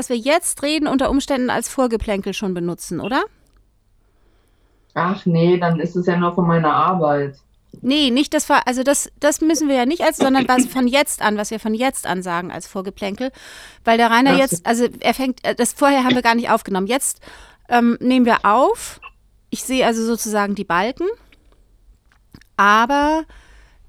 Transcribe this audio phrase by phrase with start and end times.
[0.00, 3.22] was wir jetzt reden, unter Umständen als Vorgeplänkel schon benutzen, oder?
[4.94, 7.36] Ach nee, dann ist es ja nur von meiner Arbeit.
[7.82, 10.88] Nee, nicht das war, also das, das müssen wir ja nicht als, sondern was von
[10.88, 13.30] jetzt an, was wir von jetzt an sagen als Vorgeplänkel.
[13.84, 16.86] Weil der Rainer jetzt, also er fängt, äh, das vorher haben wir gar nicht aufgenommen.
[16.86, 17.20] Jetzt
[17.68, 19.02] ähm, nehmen wir auf.
[19.50, 21.08] Ich sehe also sozusagen die Balken.
[22.56, 23.24] Aber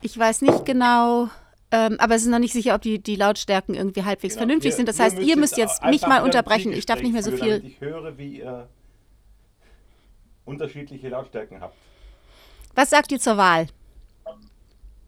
[0.02, 1.30] ich weiß nicht genau,
[1.72, 4.42] ähm, aber es ist noch nicht sicher, ob die, die Lautstärken irgendwie halbwegs Genau.
[4.48, 4.90] vernünftig Ihr- sind.
[4.90, 6.74] Das heißt, ihr müsst jetzt mich mal unterbrechen.
[6.74, 7.64] Ich darf nicht mehr so viel.
[7.66, 8.68] Ich höre, wie ihr
[10.46, 11.76] unterschiedliche Lautstärken habt.
[12.76, 13.68] Was sagt ihr zur Wahl?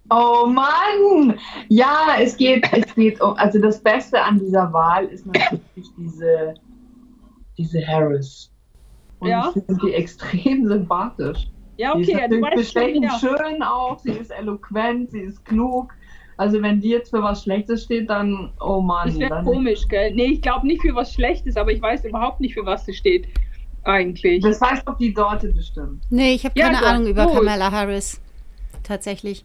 [0.09, 1.40] Oh Mann!
[1.70, 5.62] Ja, es geht, es geht um, also das Beste an dieser Wahl ist natürlich
[5.98, 6.54] diese,
[7.57, 8.52] diese Harris.
[9.20, 9.48] Und Ja.
[9.55, 11.48] ich finde die extrem sympathisch.
[11.77, 13.20] Ja, Sie ist okay, ja, du weißt schon wieder.
[13.20, 15.93] schön auch, sie ist eloquent, sie ist klug.
[16.37, 19.07] Also wenn die jetzt für was Schlechtes steht, dann, oh Mann.
[19.09, 20.13] Das wäre komisch, gell?
[20.13, 22.93] Nee, ich glaube nicht für was Schlechtes, aber ich weiß überhaupt nicht, für was sie
[22.93, 23.27] steht.
[23.83, 24.41] Eigentlich.
[24.43, 26.01] Das weiß doch die Dorte bestimmt.
[26.09, 27.35] Nee, ich habe Ja, keine doch, Ahnung über gut.
[27.35, 28.20] Kamala Harris.
[28.81, 29.43] Tatsächlich.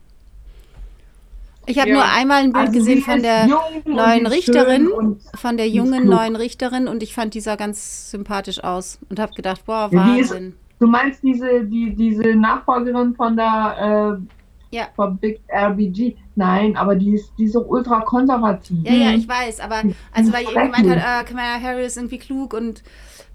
[1.67, 1.95] Ich habe Ja.
[1.97, 3.47] nur einmal ein Bild Also gesehen von der
[3.85, 4.89] neuen Richterin,
[5.35, 9.35] von der jungen neuen Richterin und ich fand die sah ganz sympathisch aus und habe
[9.35, 10.55] gedacht, boah, Ja, die ist- Wahnsinn.
[10.79, 14.38] du meinst diese, die, diese Nachfolgerin von der äh,
[14.71, 14.89] Ja.
[14.97, 16.17] von Big RBG?
[16.35, 18.79] Nein, aber die ist, die ist doch ultra konservativ.
[18.85, 22.53] Ja, ja, ich weiß, aber also weil ihr gemeint hat, äh, Kamala Harris irgendwie klug
[22.53, 22.83] und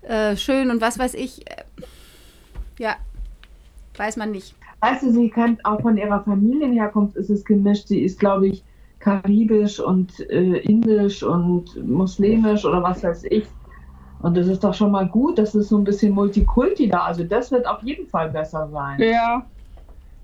[0.03, 1.49] äh, schön und was weiß ich.
[1.49, 1.63] Äh,
[2.79, 2.95] ja,
[3.97, 4.55] weiß man nicht.
[4.81, 7.87] Weißt du, sie kennt auch von ihrer Familienherkunft ist es gemischt.
[7.87, 8.63] Sie ist, glaube ich,
[8.99, 13.45] karibisch und äh, indisch und muslimisch oder was weiß ich.
[14.21, 16.99] Und das ist doch schon mal gut, das ist so ein bisschen Multikulti da.
[16.99, 18.99] Also das wird auf jeden Fall besser sein.
[18.99, 19.45] Ja.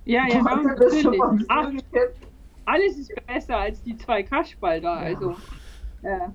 [0.09, 1.05] Ja, ja, mal natürlich.
[1.49, 1.69] Ach,
[2.65, 4.95] alles ist besser als die zwei Kaschball da.
[4.95, 5.35] Also.
[6.01, 6.33] Ja.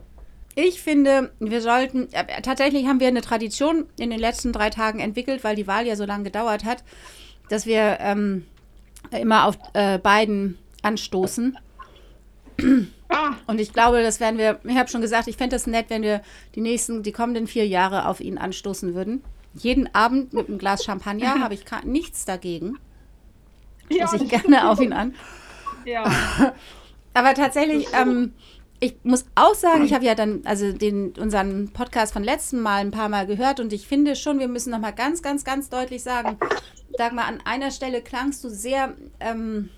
[0.54, 5.00] Ich finde, wir sollten, äh, tatsächlich haben wir eine Tradition in den letzten drei Tagen
[5.00, 6.84] entwickelt, weil die Wahl ja so lange gedauert hat,
[7.48, 8.46] dass wir ähm,
[9.10, 11.58] immer auf äh, beiden anstoßen.
[13.08, 15.86] Ah, Und ich glaube, das werden wir, ich habe schon gesagt, ich fände es nett,
[15.88, 16.22] wenn wir
[16.54, 19.24] die nächsten, die kommenden vier Jahre auf ihn anstoßen würden.
[19.54, 22.78] Jeden Abend mit einem Glas Champagner habe ich nichts dagegen.
[23.90, 25.14] Ja, Stoße ich gerne auf ihn an.
[25.84, 26.04] ja.
[27.14, 28.32] Aber tatsächlich, ähm,
[28.80, 32.80] ich muss auch sagen, ich habe ja dann also den unseren Podcast von letzten Mal
[32.80, 35.68] ein paar Mal gehört und ich finde schon, wir müssen noch mal ganz, ganz, ganz
[35.68, 36.38] deutlich sagen,
[36.98, 39.70] sag mal, an einer Stelle klangst du sehr, ähm,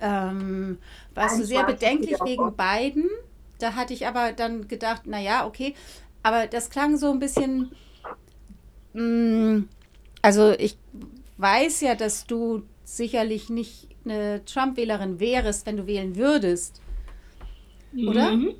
[0.00, 0.78] ähm,
[1.14, 2.52] warst du sehr bedenklich wegen auch.
[2.52, 3.08] beiden.
[3.58, 5.74] Da hatte ich aber dann gedacht, na ja, okay,
[6.22, 7.72] aber das klang so ein bisschen,
[8.92, 9.64] mh,
[10.22, 10.78] also ich
[11.36, 12.62] weiß ja, dass du
[12.96, 16.82] sicherlich nicht eine Trump-Wählerin wärst, wenn du wählen würdest.
[17.96, 18.32] Oder?
[18.32, 18.54] Mhm.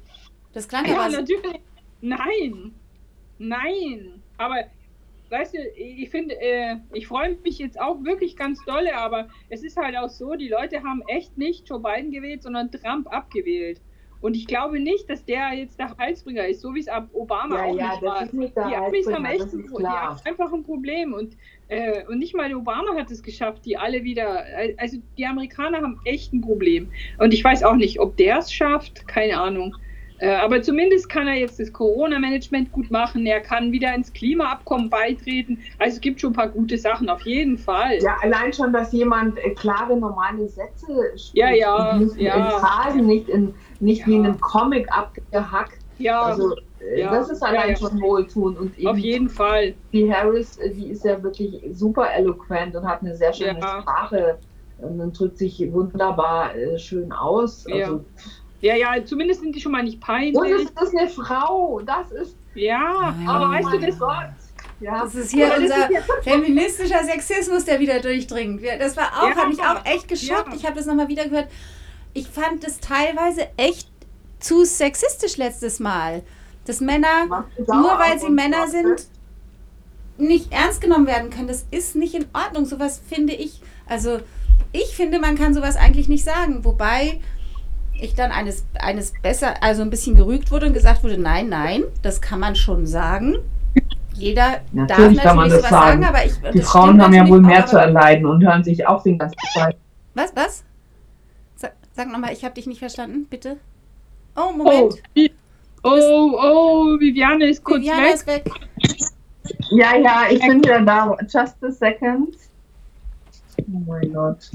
[0.52, 1.60] Das klang Ja, aber natürlich.
[2.00, 2.74] Nein.
[3.38, 4.22] Nein.
[4.38, 4.56] Aber,
[5.30, 9.62] weißt du, ich finde, äh, ich freue mich jetzt auch wirklich ganz dolle, aber es
[9.62, 13.80] ist halt auch so, die Leute haben echt nicht Joe Biden gewählt, sondern Trump abgewählt.
[14.20, 17.56] Und ich glaube nicht, dass der jetzt der Heilsbringer ist, so wie es ab Obama
[17.56, 18.22] Ja, auch ja, nicht das war.
[18.22, 21.12] ist nicht der die Amis haben echt ein, die haben einfach ein Problem.
[21.12, 21.36] Und,
[21.72, 24.44] äh, und nicht mal der Obama hat es geschafft, die alle wieder.
[24.76, 26.90] Also die Amerikaner haben echt ein Problem.
[27.18, 29.74] Und ich weiß auch nicht, ob der es schafft, keine Ahnung.
[30.18, 33.26] Äh, aber zumindest kann er jetzt das Corona-Management gut machen.
[33.26, 35.58] Er kann wieder ins Klimaabkommen beitreten.
[35.80, 37.98] Also es gibt schon ein paar gute Sachen, auf jeden Fall.
[38.00, 41.34] Ja, allein schon, dass jemand äh, klare, normale Sätze spricht.
[41.34, 42.36] Ja, ja, nicht ja.
[42.36, 44.28] in Phrasen, nicht, in, nicht wie in Ja.
[44.30, 45.81] einem Comic abgehackt.
[45.98, 47.76] Ja, Also, äh, Ja, das ist allein ja.
[47.76, 48.56] schon wohltun.
[48.56, 49.74] Und eben auf jeden Fall.
[49.92, 53.80] die Harris, äh, die ist ja wirklich super eloquent und hat eine sehr schöne Ja.
[53.82, 54.38] Sprache
[54.78, 57.64] und dann drückt sich wunderbar äh, schön aus.
[57.68, 57.86] Ja.
[57.86, 58.04] Also,
[58.60, 60.62] Ja, ja, zumindest sind die schon mal nicht und peinlich.
[60.62, 61.80] ist das eine Frau?
[61.84, 62.36] Das ist.
[62.54, 63.30] Ja, Ja.
[63.30, 64.28] aber oh weißt du, mein das, Gott.
[64.80, 65.02] Ja.
[65.04, 68.62] Das ist hier Ja, das unser ist feministischer Sexismus, der wieder durchdringt.
[68.80, 69.36] Das war auch, Ja.
[69.36, 70.48] hat mich auch echt geschockt.
[70.48, 70.54] Ja.
[70.56, 71.46] Ich habe das nochmal wieder gehört.
[72.14, 73.88] Ich fand das teilweise echt
[74.42, 76.22] zu sexistisch letztes Mal.
[76.64, 79.06] Dass Männer, nur weil sie Männer sind,
[80.16, 81.48] nicht ernst genommen werden können.
[81.48, 82.66] Das ist nicht in Ordnung.
[82.66, 84.20] Sowas finde ich, also
[84.72, 86.64] ich finde, man kann sowas eigentlich nicht sagen.
[86.64, 87.20] Wobei
[88.00, 91.84] ich dann eines, eines besser, also ein bisschen gerügt wurde und gesagt wurde, nein, nein,
[92.02, 93.38] das kann man schon sagen.
[94.14, 96.04] Jeder darf Natürlich kann man das sowas sagen, sagen.
[96.04, 96.34] aber ich.
[96.52, 99.38] Die Frauen haben ja wohl mehr auch, zu erleiden und hören sich auch den ganzen
[99.54, 99.76] Zeit.
[100.14, 100.64] Was, was?
[101.56, 103.56] Sag, sag nochmal, ich habe dich nicht verstanden, bitte.
[104.36, 105.02] Oh, oh, Moment.
[105.14, 105.30] Vi-
[105.82, 108.14] oh, oh, Viviane ist kurz Viviana weg.
[108.14, 108.50] ist weg.
[109.70, 111.16] Ja, ja, ich bin wieder da.
[111.22, 112.34] Just a second.
[113.58, 114.50] Oh mein Gott.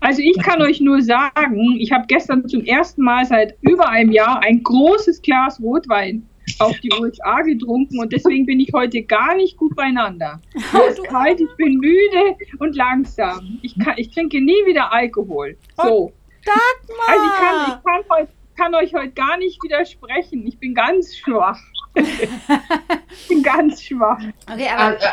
[0.00, 4.12] Also ich kann euch nur sagen, ich habe gestern zum ersten Mal seit über einem
[4.12, 6.26] Jahr ein großes Glas Rotwein
[6.58, 10.40] auf die USA getrunken und deswegen bin ich heute gar nicht gut beieinander.
[10.72, 13.58] Mir ist kalt, ich bin müde und langsam.
[13.62, 15.56] Ich, kann, ich trinke nie wieder Alkohol.
[15.76, 16.12] So.
[16.50, 17.08] Dagmar!
[17.08, 20.46] Also ich kann, ich kann, heut, kann euch heute gar nicht widersprechen.
[20.46, 21.58] Ich bin ganz schwach.
[21.94, 24.20] ich bin ganz schwach.
[24.50, 25.06] Okay, aber Also,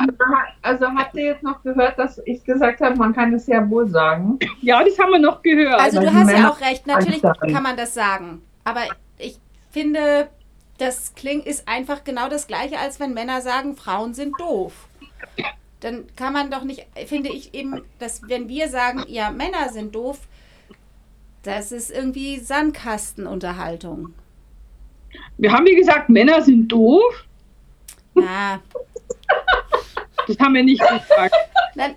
[0.62, 3.88] also habt ihr jetzt noch gehört, dass ich gesagt habe, man kann es ja wohl
[3.90, 4.38] sagen.
[4.62, 5.80] Ja, das haben wir noch gehört.
[5.80, 8.42] Also du hast ja auch recht, natürlich kann man das sagen.
[8.64, 8.82] Aber
[9.18, 9.40] ich
[9.72, 10.30] finde,
[10.78, 14.88] das klingt ist einfach genau das gleiche, als wenn Männer sagen, Frauen sind doof.
[15.80, 19.94] Dann kann man doch nicht, finde ich eben, dass wenn wir sagen, ja, Männer sind
[19.96, 20.20] doof,
[21.48, 24.14] das ist irgendwie Sandkastenunterhaltung.
[25.38, 27.26] wir haben wie gesagt, Männer sind doof.
[28.14, 28.60] Na,
[30.28, 31.34] Das haben wir nicht gesagt.
[31.76, 31.94] dann,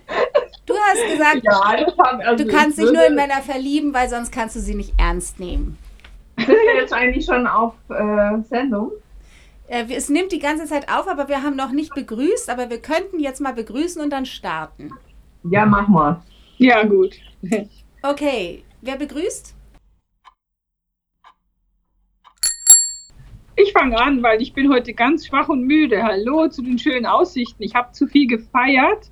[0.65, 4.31] du hast gesagt, Ja, also du kannst ich dich nur in Männer verlieben, weil sonst
[4.31, 5.77] kannst du sie nicht ernst nehmen.
[6.37, 8.91] Sind wir jetzt eigentlich schon auf äh, Sendung?
[9.67, 12.81] Äh, Es nimmt die ganze Zeit auf, aber wir haben noch nicht begrüßt, aber wir
[12.81, 14.91] könnten jetzt mal begrüßen und dann starten.
[15.43, 16.21] Ja, mach mal.
[16.57, 17.15] Ja, gut.
[18.01, 19.55] Okay, wer begrüßt?
[23.55, 26.03] Ich fange an, weil ich bin heute ganz schwach und müde.
[26.03, 27.61] Hallo zu den schönen Aussichten.
[27.61, 29.11] Ich habe zu viel gefeiert.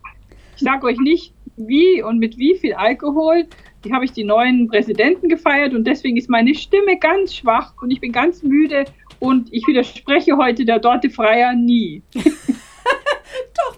[0.56, 3.46] Ich sage euch nicht, wie und mit wie viel Alkohol.
[3.84, 7.92] Die habe ich die neuen Präsidenten gefeiert und deswegen ist meine Stimme ganz schwach und
[7.92, 8.86] ich bin ganz müde
[9.20, 12.02] und ich widerspreche heute der Dorte Freier nie.
[12.14, 12.24] Doch,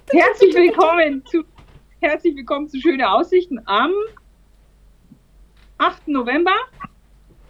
[0.05, 0.23] bitte.
[0.23, 1.43] Herzlich willkommen zu
[1.99, 3.91] herzlich willkommen zu Schöne Aussichten am
[5.81, 6.09] 8.
[6.09, 6.51] November.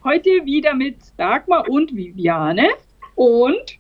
[0.06, 2.70] Heute wieder mit Dagmar und Viviane
[3.16, 3.78] und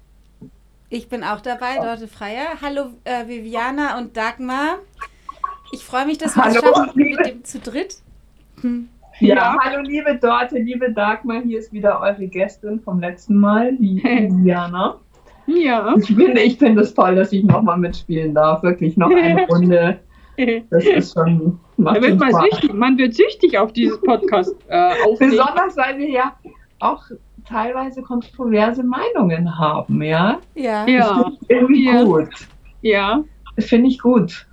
[0.89, 2.59] Ich bin auch dabei, Dorte Freier.
[2.62, 4.80] Hallo äh, Viviana und Dagmar.
[5.71, 7.95] Ich freue mich, dass wir es schaffen mit dem zu dritt.
[8.59, 8.89] Hm.
[9.21, 9.57] Ja, Ja.
[9.63, 14.01] hallo liebe Dorte, liebe Dagmar, hier ist wieder eure Gästin vom letzten Mal, die
[14.44, 14.97] Diana.
[15.47, 15.95] ja.
[15.97, 18.63] Ich finde, ich finde es toll, dass ich nochmal mitspielen darf.
[18.63, 20.01] Wirklich noch eine Runde.
[20.70, 21.60] Das ist schon.
[21.78, 25.32] Macht Da wird man süchtig, man wird süchtig auf dieses Podcast äh, aufnehmen.
[25.32, 26.36] Besonders, weil wir ja
[26.80, 27.04] auch
[27.48, 30.40] teilweise kontroverse Meinungen haben, ja?
[30.56, 30.86] Ja.
[30.86, 32.04] Das Ja, finde ich irgendwie Ja.
[32.04, 32.30] gut.
[32.82, 33.24] ja.
[33.56, 34.48] Das finde ich gut.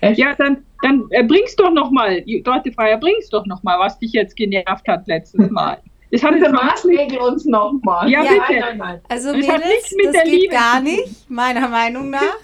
[0.00, 0.18] Echt?
[0.18, 3.98] Ja, dann, dann äh, bring's doch noch mal, Dorte Freier, bring's doch noch mal, was
[3.98, 5.78] dich jetzt genervt hat letztes Mal.
[6.12, 8.10] Das hat Bitte maßregel uns nochmal.
[8.10, 8.42] Ja, Ja, bitte.
[8.48, 9.00] Nein, nein, nein.
[9.08, 12.36] Also Das Mädels, nichts mit das der geht Liebe gar nicht, meiner Meinung nach.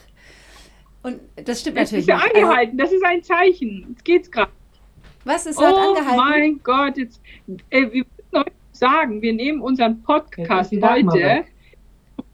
[1.07, 2.35] Und das stimmt Das natürlich ist ja nicht.
[2.35, 3.87] Also, angehalten, das ist ein Zeichen.
[3.91, 4.51] Jetzt geht's gerade.
[5.25, 6.17] was ist heute Oh angehalten?
[6.17, 7.21] mein Gott, jetzt,
[7.71, 11.47] äh, wir müssen euch sagen, wir nehmen unseren Podcast heute weg.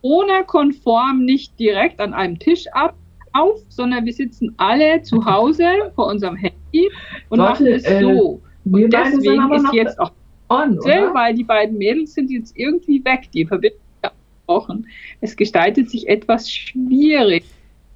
[0.01, 2.95] Corona-konform nicht direkt an einem Tisch ab,
[3.35, 6.91] auf, sondern wir sitzen alle zu Hause vor unserem Handy
[7.29, 8.41] und Warte, machen es äh, so.
[8.65, 10.13] Wir Und deswegen ist jetzt auch
[10.49, 11.13] on, oder?
[11.13, 14.87] weil die beiden Mädels sind jetzt irgendwie weg, die Verbindung ist abgebrochen.
[15.21, 17.45] Es gestaltet sich etwas schwierig.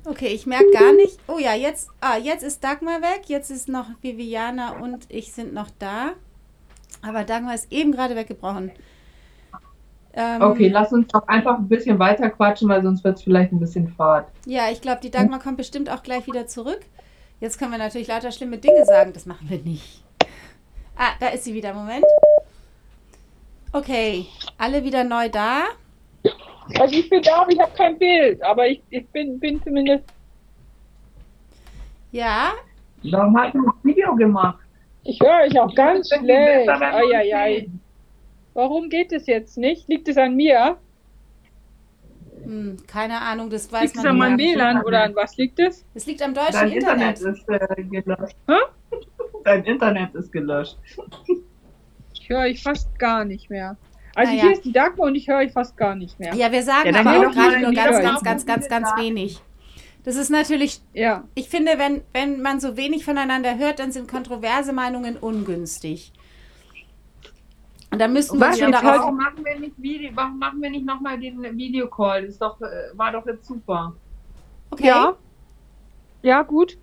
[0.09, 1.19] Okay, ich merke gar nicht.
[1.27, 3.23] Oh ja, jetzt, ah, jetzt ist Dagmar weg.
[3.27, 6.13] Jetzt ist noch Viviana und ich sind noch da.
[7.03, 8.71] Aber Dagmar ist eben gerade weggebrochen.
[10.13, 13.53] Ähm, Okay, lass uns doch einfach ein bisschen weiter quatschen, weil sonst wird es vielleicht
[13.53, 14.29] ein bisschen fad.
[14.47, 16.81] Ja, ich glaube, die Dagmar kommt bestimmt auch gleich wieder zurück.
[17.41, 19.13] Jetzt können wir natürlich lauter schlimme Dinge sagen.
[19.13, 20.03] Das machen wir nicht.
[20.97, 21.75] Ah, da ist sie wieder.
[21.75, 22.05] Moment.
[23.73, 24.27] Okay,
[24.57, 25.65] alle wieder neu da.
[26.75, 30.05] Also ich bin da, aber ich habe kein Bild, aber ich, ich bin, bin zumindest.
[32.13, 32.53] Ja,
[33.03, 34.59] Warum hast du ein Video gemacht?
[35.05, 36.69] Ich höre euch auch ganz schlecht.
[36.69, 37.69] Eieiei.
[38.55, 39.89] Warum geht es jetzt nicht?
[39.89, 40.79] Liegt es an mir?
[42.43, 44.55] hm, keine Ahnung, das weiß Liegt es man an meinem nicht.
[44.57, 45.85] WLAN oder an was liegt es?
[45.95, 47.19] Es liegt am deutschen Dein Internet.
[47.19, 48.37] Internet ist äh, gelöscht.
[48.49, 48.97] Hä?
[49.45, 50.77] Dein Internet ist gelöscht.
[52.15, 53.77] Ich höre euch fast gar nicht mehr.
[54.17, 54.43] Also Ah, ja.
[54.45, 56.35] hier ist die Dagmar und ich höre euch fast gar nicht mehr.
[56.35, 59.43] Ja, wir sagen Ja, dann aber auch gerade nur ganz, ganz, ganz, ganz, ganz wenig.
[60.05, 61.25] Das ist natürlich, Ja.
[61.35, 66.13] ich finde, wenn, wenn man so wenig voneinander hört, dann sind kontroverse Meinungen ungünstig.
[67.91, 69.01] Und da müssen wir schon darauf.
[69.01, 72.23] warum machen wir nicht Video, warum machen wir nicht nochmal den Videocall?
[72.23, 73.95] Das ist doch, äh, war doch jetzt super.
[74.71, 74.87] Okay.
[74.87, 75.15] Ja.
[76.23, 76.79] Ja, gut.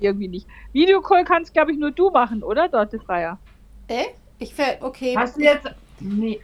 [0.00, 0.46] Irgendwie nicht.
[0.72, 3.38] Videocall kannst, glaube ich, nur du machen, oder, Dorte Freier?
[3.88, 4.04] Äh?
[4.38, 5.14] Ich ver okay.
[5.16, 5.66] Hast du jetzt.
[6.00, 6.40] Nee.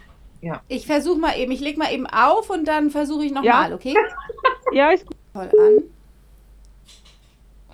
[0.68, 3.42] Ich versuche mal eben, ich lege mal eben auf und dann versuche ich Ja.
[3.42, 3.94] nochmal, okay?
[4.72, 5.16] Ja, ist gut.
[5.34, 5.82] Voll an.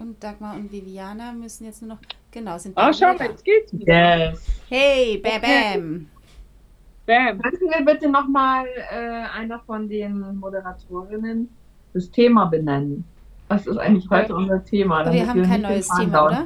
[0.00, 1.98] Und Dagmar und Viviana müssen jetzt nur noch.
[2.30, 4.30] Genau, sind Ah, beide schau mal, jetzt geht's wieder.
[4.30, 4.46] Yes.
[4.68, 6.06] Hey, bam, bam.
[7.06, 7.40] Bam.
[7.40, 8.96] Könnten wir bitte nochmal äh,
[9.38, 11.48] einer von den Moderatorinnen
[11.94, 13.04] das Thema benennen?
[13.48, 15.10] Was ist eigentlich heute unser Thema?
[15.12, 16.44] Wir haben kein neues Thema, oder?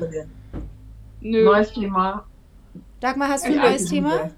[1.20, 1.44] Nö.
[1.44, 2.26] Neues Thema.
[3.00, 4.30] Dagmar, hast du ein neues Thema?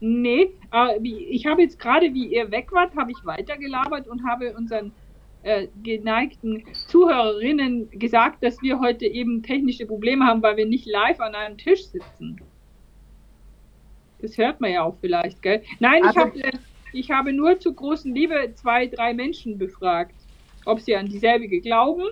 [0.00, 4.26] Nee, aber wie, ich habe jetzt gerade, wie ihr weg wart, habe ich weitergelabert und
[4.26, 4.92] habe unseren
[5.42, 11.20] äh, geneigten Zuhörerinnen gesagt, dass wir heute eben technische Probleme haben, weil wir nicht live
[11.20, 12.40] an einem Tisch sitzen.
[14.20, 15.62] Das hört man ja auch vielleicht, gell?
[15.80, 16.52] Nein, ich, habe, äh,
[16.92, 20.14] ich habe nur zu großen Liebe zwei, drei Menschen befragt,
[20.64, 22.04] ob sie an dieselbige glauben.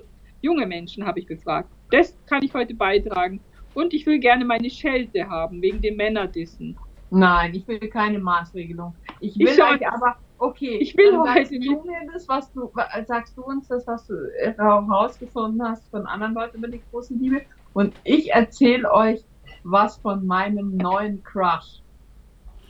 [0.43, 1.69] Junge Menschen habe ich befragt.
[1.91, 3.41] Das kann ich heute beitragen.
[3.75, 6.77] Und ich will gerne meine Schelte haben, wegen dem Männerdissen.
[7.11, 8.95] Nein, ich will keine Maßregelung.
[9.21, 11.85] Ich will Ich euch aber, okay, Ich will dann heute sagst du nicht.
[11.85, 12.71] mir das, was du,
[13.07, 17.15] sagst du uns das, was du äh, herausgefunden hast von anderen Leuten über die große
[17.15, 17.43] Liebe
[17.75, 19.23] und ich erzähle euch
[19.65, 21.83] was von meinem neuen Crush.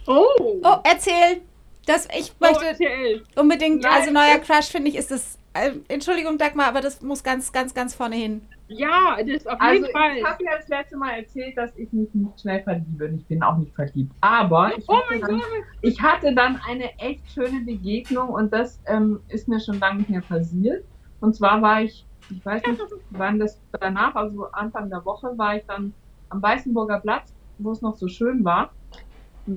[0.06, 0.24] Oh!
[0.62, 1.42] Oh, erzähl!
[1.86, 3.22] Das, ich möchte erzähl.
[3.36, 5.38] unbedingt, Nein, also neuer das- Crush finde ich, ist das.
[5.52, 8.42] Äh, Entschuldigung, Dagmar, aber das muss ganz, ganz, ganz vorne hin.
[8.68, 10.22] Ja, das auf Also jeden ich Fall.
[10.22, 13.42] habe ja das letzte Mal erzählt, dass ich mich nicht schnell verliebe und ich bin
[13.42, 14.12] auch nicht verliebt.
[14.20, 15.40] Aber ich Oh hatte, dann,
[15.80, 20.10] ich hatte dann eine echt schöne Begegnung und das ähm, ist mir schon lange nicht
[20.10, 20.84] mehr passiert.
[21.18, 22.80] Und zwar war ich, ich weiß nicht,
[23.10, 25.92] wann das danach, also Anfang der Woche, war ich dann
[26.28, 28.70] am Weißenburger Platz, wo es noch so schön war.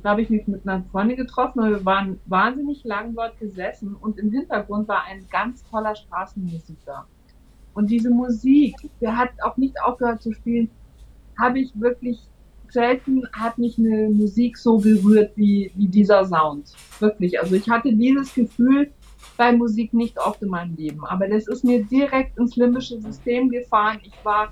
[0.01, 3.95] Da habe ich mich mit einer Freundin getroffen und wir waren wahnsinnig lang dort gesessen
[3.95, 7.05] und im Hintergrund war ein ganz toller Straßenmusiker.
[7.73, 10.69] Und diese Musik, der hat auch nicht aufgehört zu spielen,
[11.37, 12.19] habe ich wirklich
[12.73, 16.73] selten hat mich eine Musik so berührt wie, wie dieser Sound.
[16.99, 17.39] Wirklich.
[17.39, 18.91] Also ich hatte dieses Gefühl
[19.37, 21.05] bei Musik nicht oft in meinem Leben.
[21.05, 23.99] Aber das ist mir direkt ins limbische System gefahren.
[24.03, 24.51] Ich war,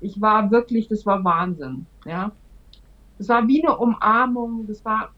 [0.00, 1.86] ich war wirklich, das war Wahnsinn.
[2.04, 2.32] Ja.
[3.18, 4.66] Das war wie eine Umarmung.
[4.66, 5.10] Das war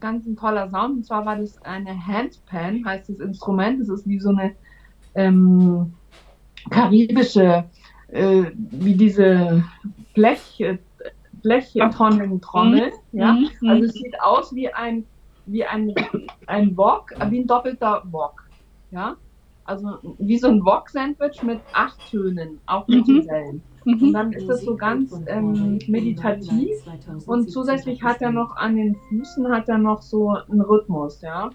[0.00, 0.96] ganz ein toller Sound.
[0.96, 3.80] Und zwar war das eine Handpan, heißt das Instrument.
[3.80, 4.54] Das ist wie so eine
[5.14, 5.94] ähm,
[6.70, 7.64] karibische,
[8.08, 9.64] äh, wie diese
[10.14, 10.78] Blech, äh,
[11.42, 12.92] Blechtonnentrommel.
[13.12, 13.32] Ja.
[13.32, 13.68] Mhm, mhm.
[13.68, 15.04] Also es sieht aus wie ein,
[15.46, 15.94] wie ein,
[16.46, 18.44] ein Wok, äh, wie ein doppelter Wok.
[18.90, 19.16] Ja.
[19.64, 23.62] Also wie so ein Wok-Sandwich mit acht Tönen, auch mit Mhm.
[23.84, 23.94] Wellen.
[24.00, 24.12] Und Mhm.
[24.12, 26.68] dann ist das so ganz ähm, meditativ.
[27.26, 31.50] Und zusätzlich hat er noch an den Füßen hat er noch so einen Rhythmus, ja.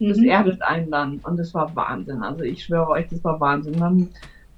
[0.00, 0.24] Das Mhm.
[0.24, 1.18] erdet einen dann.
[1.18, 2.22] Und das war Wahnsinn.
[2.22, 3.78] Also ich schwöre euch, das war Wahnsinn.
[3.78, 4.08] Dann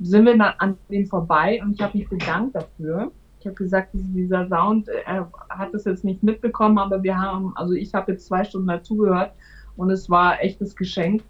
[0.01, 3.11] sind wir dann an den vorbei und ich habe mich bedankt dafür.
[3.41, 7.75] Ich habe gesagt, dieser Sound, er hat das jetzt nicht mitbekommen, aber wir haben, also
[7.75, 9.33] ich habe jetzt zwei Stunden dazugehört
[9.77, 11.23] und es war echtes Geschenk.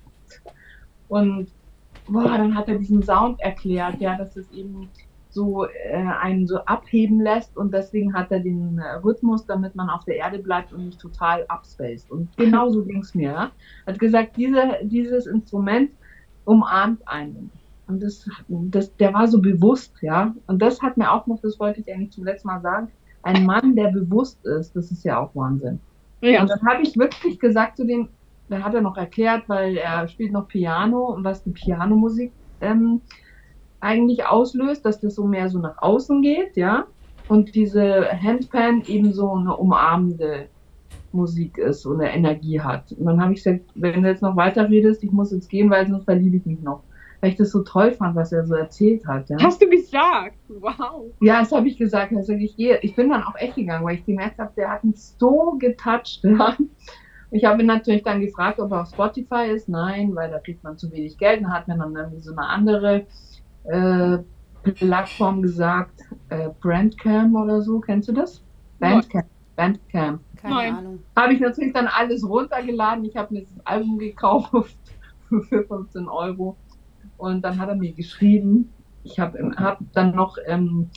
[1.08, 1.48] Und
[2.08, 4.88] boah, dann hat er diesen Sound erklärt, ja, dass es eben
[5.36, 9.90] so äh, einen so abheben lässt und deswegen hat er den äh, Rhythmus, damit man
[9.90, 12.10] auf der Erde bleibt und nicht total abspaced.
[12.10, 13.30] Und genauso ging's mir.
[13.30, 13.50] Ja?
[13.86, 15.90] Hat gesagt, diese, dieses Instrument
[16.46, 17.50] umarmt einen.
[17.86, 20.34] Und das, das, der war so bewusst, ja.
[20.46, 22.88] Und das hat mir auch noch, das wollte ich eigentlich zum letzten Mal sagen,
[23.22, 25.78] ein Mann, der bewusst ist, das ist ja auch Wahnsinn.
[26.22, 26.40] Ja.
[26.40, 28.08] Und dann habe ich wirklich gesagt zu dem,
[28.48, 33.02] dann hat er noch erklärt, weil er spielt noch Piano und was die Pianomusik ähm,
[33.86, 36.86] eigentlich auslöst, dass das so mehr so nach außen geht, ja.
[37.28, 40.48] Und diese Handpan eben so eine umarmende
[41.12, 42.92] Musik ist und eine Energie hat.
[42.92, 45.70] Und dann habe ich gesagt, wenn du jetzt noch weiter redest, ich muss jetzt gehen,
[45.70, 46.82] weil sonst verliebe ich mich noch.
[47.20, 49.30] Weil ich das so toll fand, was er so erzählt hat.
[49.30, 50.36] Ja, Hast du gesagt?
[50.48, 51.06] Wow.
[51.20, 52.12] ja das habe ich gesagt.
[52.14, 54.84] Also ich, gehe, ich bin dann auch echt gegangen, weil ich gemerkt habe, der hat
[54.84, 56.20] mich so getoucht.
[56.22, 56.56] Ja.
[57.32, 59.68] Ich habe ihn natürlich dann gefragt, ob er auf Spotify ist.
[59.68, 61.42] Nein, weil da kriegt man zu wenig Geld.
[61.42, 63.06] Dann hat mir dann irgendwie so eine andere
[63.68, 64.18] äh,
[64.72, 67.80] Plattform gesagt, äh, Brandcam oder so.
[67.80, 68.42] Kennst du das?
[68.78, 69.26] Bandcamp.
[69.56, 70.20] Bandcamp.
[70.36, 70.74] Keine Nein.
[70.74, 70.98] Ahnung.
[71.16, 73.04] Habe ich natürlich dann alles runtergeladen.
[73.04, 74.76] Ich habe mir das Album gekauft
[75.48, 76.56] für 15 Euro.
[77.16, 80.90] Und dann hat er mir geschrieben, ich habe hab dann noch, ähm,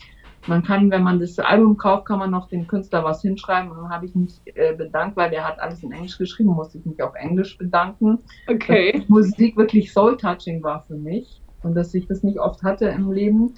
[0.47, 3.71] man kann, wenn man das Album kauft, kann man noch dem Künstler was hinschreiben.
[3.71, 6.79] Und dann habe ich mich äh, bedankt, weil der hat alles in Englisch geschrieben, musste
[6.79, 8.19] ich mich auf Englisch bedanken.
[8.47, 8.91] Okay.
[8.91, 12.85] Dass die Musik wirklich soul-touching war für mich und dass ich das nicht oft hatte
[12.87, 13.53] im Leben.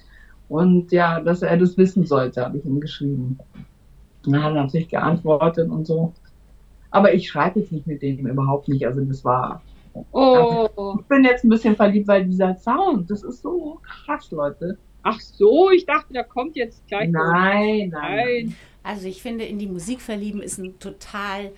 [0.50, 3.40] Und ja, dass er das wissen sollte, habe ich ihm geschrieben.
[4.26, 6.14] Und dann hat er natürlich geantwortet und so.
[6.90, 8.86] Aber ich schreibe jetzt nicht mit dem überhaupt nicht.
[8.86, 9.62] Also das war.
[10.12, 10.98] Oh.
[11.00, 14.78] Ich bin jetzt ein bisschen verliebt, weil dieser Sound, das ist so krass, Leute.
[15.04, 17.10] Ach so, ich dachte, da kommt jetzt gleich.
[17.10, 18.26] Nein, nein.
[18.26, 18.56] Nein.
[18.84, 21.52] Also ich finde, in die Musik verlieben ist ein total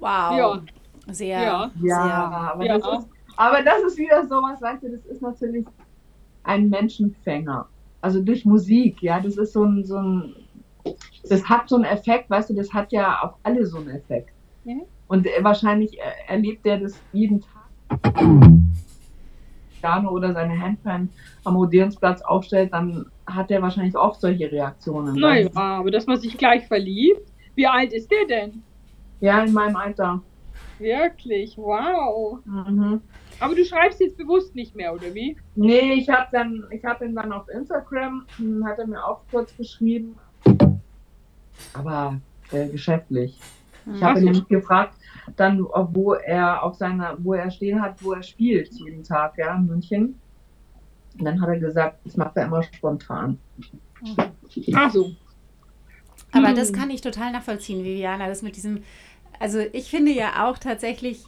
[0.00, 0.36] wow.
[0.36, 0.62] Ja.
[1.10, 1.70] Sehr, Ja.
[1.82, 2.78] Ja, aber, Ja.
[2.78, 5.64] Das ist, aber das ist wieder sowas, weißt du, das ist natürlich
[6.42, 7.68] ein Menschenfänger.
[8.00, 10.34] Also durch Musik, ja, das ist so ein, so ein,
[11.28, 14.30] das hat so einen Effekt, weißt du, das hat ja auf alle so einen Effekt.
[14.64, 14.74] Ja.
[15.06, 18.14] Und wahrscheinlich erlebt er das jeden Tag.
[19.80, 21.08] Piano oder seine Handpan
[21.44, 25.14] am Odeonsplatz aufstellt, dann hat er wahrscheinlich oft solche Reaktionen.
[25.14, 27.22] Naja, aber dass man sich gleich verliebt.
[27.54, 28.64] Wie alt ist der denn?
[29.20, 30.22] Ja, in meinem Alter.
[30.80, 32.40] Wirklich, wow.
[32.44, 33.00] Mhm.
[33.40, 35.36] Aber du schreibst jetzt bewusst nicht mehr, oder wie?
[35.54, 39.20] Nee, ich habe dann, ich habe ihn dann auf Instagram, hm, hat er mir auch
[39.30, 40.16] kurz geschrieben.
[41.74, 43.38] Aber äh, geschäftlich.
[43.94, 44.94] Ich habe ihn nämlich gefragt,
[45.36, 49.54] dann, wo er auf seiner, wo er stehen hat, wo er spielt jeden Tag, ja,
[49.54, 50.20] in München.
[51.18, 53.38] Und dann hat er gesagt, das macht er immer spontan.
[54.74, 55.12] Ach so.
[56.32, 56.56] Aber Hm.
[56.56, 58.82] das kann ich total nachvollziehen, Viviana, das mit diesem,
[59.40, 61.24] also ich finde ja auch tatsächlich,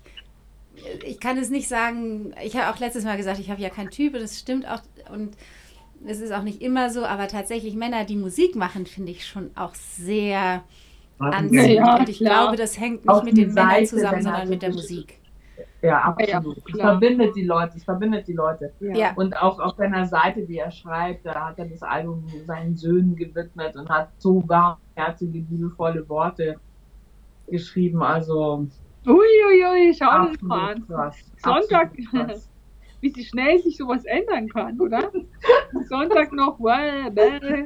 [1.04, 3.90] ich kann es nicht sagen, ich habe auch letztes Mal gesagt, ich habe ja keinen
[3.90, 4.80] Typ, das stimmt auch
[5.12, 5.36] und
[6.06, 9.50] es ist auch nicht immer so, aber tatsächlich Männer, die Musik machen, finde ich schon
[9.54, 10.62] auch sehr
[11.18, 11.86] anziehend.
[11.86, 12.44] Ja, und ich klar.
[12.44, 14.52] glaube, das hängt nicht Auf mit die den Männern Seite, zusammen, wenn er sondern so
[14.52, 15.20] mit der Musik.
[15.82, 16.56] Ja, absolut.
[16.56, 18.72] Ja, es verbindet die Leute, es verbindet die Leute.
[18.80, 19.12] Ja.
[19.14, 23.16] Und auch auf seiner Seite, wie er schreibt, da hat er das Album seinen Söhnen
[23.16, 26.56] gewidmet und hat so warmherzige, liebevolle Worte
[27.48, 28.02] geschrieben.
[28.02, 28.66] Also
[29.06, 30.86] Uiuiui, schau das mal an.
[30.86, 31.16] krass.
[31.42, 32.48] Sonntag- krass.
[33.00, 35.10] Wie sie schnell sich sowas ändern kann, oder?
[35.88, 37.64] Sonntag noch, well, bäh.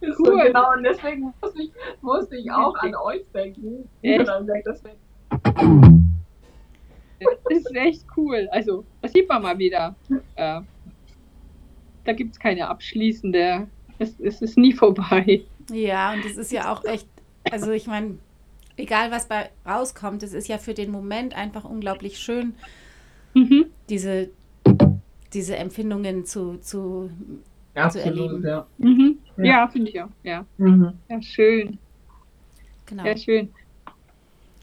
[0.00, 0.44] Ist so Cool.
[0.46, 1.70] genau, und deswegen musste ich,
[2.00, 3.86] musste ich auch an euch denken.
[4.00, 4.26] Echt?
[4.26, 4.82] Das,
[7.20, 8.48] Das ist echt cool.
[8.52, 9.94] Also, das sieht man mal wieder.
[10.36, 10.60] Äh,
[12.04, 13.66] da gibt es keine abschließende.
[13.98, 15.42] Es, es ist nie vorbei.
[15.70, 17.08] Ja, und es ist ja auch echt,
[17.50, 18.18] also ich meine,
[18.78, 22.54] egal was bei rauskommt, es ist ja für den Moment einfach unglaublich schön,
[23.34, 23.66] Mhm.
[23.88, 24.30] diese,
[25.34, 27.10] diese Empfindungen zu, zu
[27.74, 28.46] absolut, erleben.
[28.46, 28.66] ja.
[28.78, 29.18] Mhm.
[29.36, 29.44] Ja.
[29.44, 30.08] Ja, finde ich auch.
[30.22, 30.44] Ja.
[30.56, 30.92] Mhm.
[31.08, 31.78] ja, schön.
[32.86, 33.04] genau.
[33.04, 33.50] Ja, schön.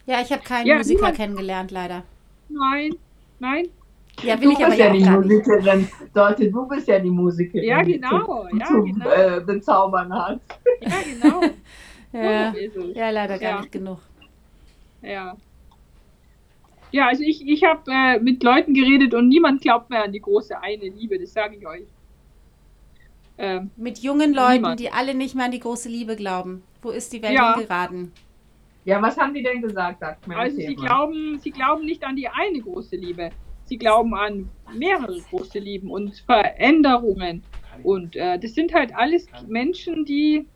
[0.07, 2.03] Ja, ich habe keinen Ja, Musiker niemand- kennengelernt, leider.
[2.49, 2.95] Nein,
[3.39, 3.67] nein.
[4.23, 5.27] Ja, will Du ich aber bist ja ja auch die.
[5.27, 7.63] Musikerin, Leute, du bist ja die Musikerin.
[7.63, 9.09] Ja, die genau, ja, zum genau.
[9.09, 10.39] Äh, Bezaubern hat.
[10.81, 10.89] Ja,
[11.21, 11.41] genau.
[12.23, 12.53] Ja,
[12.93, 13.59] ja leider gar Ja.
[13.61, 13.99] nicht genug.
[15.01, 15.37] Ja.
[16.91, 20.21] Ja, also ich, ich habe äh, mit Leuten geredet und niemand glaubt mehr an die
[20.21, 21.83] große eine Liebe, das sage ich euch.
[23.37, 24.79] Ähm, Mit jungen Leuten, Niemand.
[24.79, 26.63] die alle nicht mehr an die große Liebe glauben.
[26.81, 27.53] Wo ist die Welt Ja.
[27.53, 28.13] hingeraten?
[28.85, 29.99] Ja, was haben die denn gesagt?
[29.99, 33.31] Sagt mir also sie glauben, sie glauben nicht an die eine große Liebe.
[33.65, 37.43] Sie glauben an mehrere große Lieben und Veränderungen.
[37.83, 40.47] Und äh, das sind halt alles Menschen, die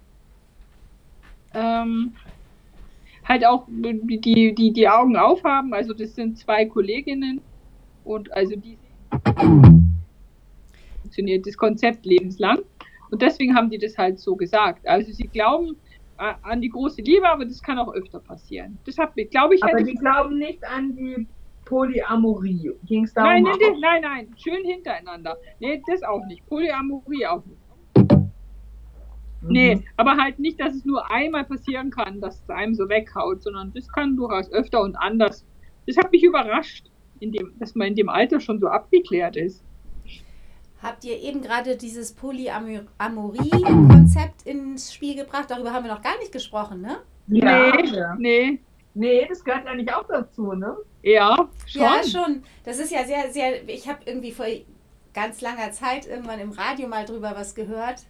[1.54, 2.14] ähm,
[3.28, 5.74] halt auch die, die, die, Augen aufhaben.
[5.74, 7.42] Also das sind zwei Kolleginnen
[8.04, 8.78] und also die
[11.02, 12.60] funktioniert das Konzept lebenslang.
[13.12, 14.88] Und deswegen haben die das halt so gesagt.
[14.88, 15.76] Also sie glauben
[16.20, 18.78] an die große Liebe, aber das kann auch öfter passieren.
[18.86, 21.28] Das hat, glaube ich, Aber hätte die glauben nicht an die
[21.66, 22.72] Polyamorie.
[22.86, 23.32] Ging es darum?
[23.32, 25.38] Nein, nein, nein, nein, schön hintereinander.
[25.60, 26.46] Nee, das auch nicht.
[26.48, 27.62] Polyamorie auch nicht.
[29.42, 29.52] Mhm.
[29.52, 33.44] Nee, aber halt nicht, dass es nur einmal passieren kann, dass es einem so weghaut,
[33.44, 35.46] sondern das kann durchaus öfter und anders.
[35.88, 36.86] Das hat mich überrascht,
[37.20, 39.64] in dem, dass man in dem Alter schon so abgeklärt ist.
[40.82, 45.48] Habt ihr eben gerade dieses Polyamorie-Konzept ins Spiel gebracht?
[45.50, 47.00] Darüber haben wir noch gar nicht gesprochen, ne?
[47.28, 48.16] Ja, nee, ja.
[48.18, 48.60] nee,
[48.94, 50.76] Nee, das gehört ja nicht auch dazu, ne?
[51.04, 51.82] ja, schon.
[51.82, 52.44] Ja, schon.
[52.64, 53.68] Das ist ja sehr, sehr.
[53.70, 54.46] Ich habe irgendwie vor
[55.14, 58.04] ganz langer Zeit irgendwann im Radio mal drüber was gehört.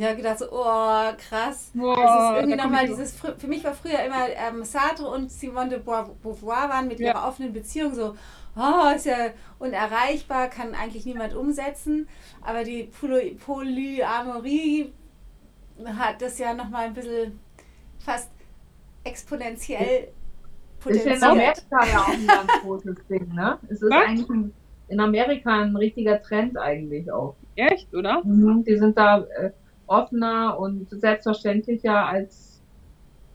[0.00, 1.70] Habe gedacht, so, oh, krass.
[1.74, 3.14] Boah, das ist irgendwie nochmal dieses.
[3.22, 6.98] fr- Für mich war früher immer ähm, Sartre und Simone de Beauv- Beauvoir waren mit
[6.98, 7.08] Ja.
[7.08, 8.16] ihrer offenen Beziehung so,
[8.56, 9.16] oh, ist ja
[9.58, 12.08] unerreichbar, kann eigentlich niemand umsetzen.
[12.40, 14.92] Aber die Poly Polyamorie
[15.84, 17.38] hat das ja nochmal ein bisschen
[17.98, 18.30] fast
[19.04, 20.08] exponentiell
[20.86, 21.22] Ist ja in potenziert.
[21.22, 23.58] Amerika ja auch ein ganz großes Ding, ne?
[23.64, 24.04] Es ist Was?
[24.06, 24.52] eigentlich ein,
[24.88, 27.34] in Amerika ein richtiger Trend eigentlich auch.
[27.56, 28.22] Echt, oder?
[28.24, 29.50] Mhm, die sind da äh,
[29.92, 32.60] offener und selbstverständlicher als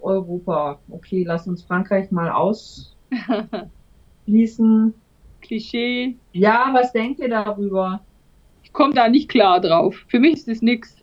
[0.01, 0.79] Europa.
[0.89, 4.93] Okay, lass uns Frankreich mal ausschließen.
[5.41, 6.17] Klischee.
[6.33, 8.01] Ja, was denkt ihr darüber?
[8.63, 9.95] Ich komme da nicht klar drauf.
[10.07, 10.95] Für mich ist das nix.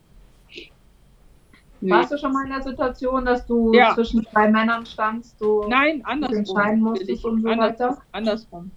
[1.81, 1.91] Nee.
[1.91, 3.95] Warst du schon mal in der Situation, dass du Ja.
[3.95, 6.39] zwischen zwei Männern standst, du Nein, andersrum.
[6.39, 7.99] entscheiden musstest und so Anders- weiter?
[8.13, 8.71] Andersrum.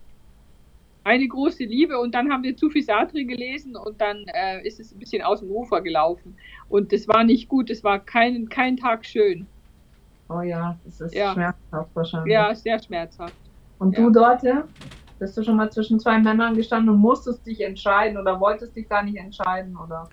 [1.07, 4.77] Eine große Liebe und dann haben wir zu viel Sartre gelesen und dann äh, ist
[4.77, 6.37] es ein bisschen aus dem Ufer gelaufen.
[6.67, 9.47] Und das war nicht gut, es war kein, kein Tag schön.
[10.27, 11.31] Oh ja, das ist Ja.
[11.31, 12.33] schmerzhaft wahrscheinlich.
[12.33, 13.37] Ja, sehr schmerzhaft.
[13.77, 14.03] Und Ja.
[14.03, 14.67] du, Dorte?
[15.17, 18.89] Bist du schon mal zwischen zwei Männern gestanden und musstest dich entscheiden oder wolltest dich
[18.89, 19.77] gar nicht entscheiden?
[19.77, 20.09] Oder?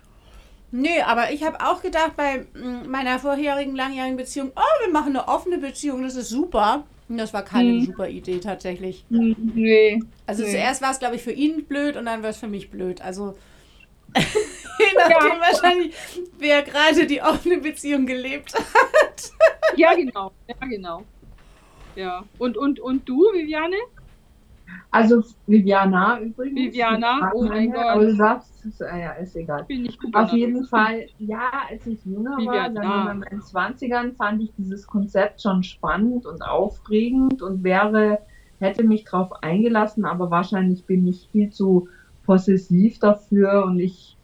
[0.70, 5.16] Nö, aber ich habe auch gedacht bei mm, meiner vorherigen langjährigen Beziehung, oh, wir machen
[5.16, 6.84] eine offene Beziehung, das ist super.
[7.08, 7.84] Das war keine hm.
[7.84, 9.04] super Idee tatsächlich.
[9.10, 10.00] Hm, nee.
[10.26, 10.50] Also nee.
[10.50, 13.02] zuerst war es, glaube ich, für ihn blöd und dann war es für mich blöd.
[13.02, 13.36] Also
[14.16, 15.40] je nachdem ja.
[15.40, 15.94] wahrscheinlich,
[16.38, 19.30] wer gerade die offene Beziehung gelebt hat.
[19.76, 20.32] ja, genau.
[20.48, 21.04] Ja, genau.
[21.96, 22.24] Ja.
[22.38, 23.76] Und, und, und du, Viviane?
[24.90, 26.72] Also Viviana übrigens.
[26.72, 27.84] Viviana, oh mein Gott.
[27.84, 29.64] Aber du sagst, ist, ja, ist egal.
[29.64, 32.80] Bin ich Auf jeden Fall, ja, als ich jünger Viviana.
[32.80, 38.20] war, mal in meinen 20ern, fand ich dieses Konzept schon spannend und aufregend und wäre,
[38.60, 41.88] hätte mich darauf eingelassen, aber wahrscheinlich bin ich viel zu
[42.24, 44.16] possessiv dafür und ich,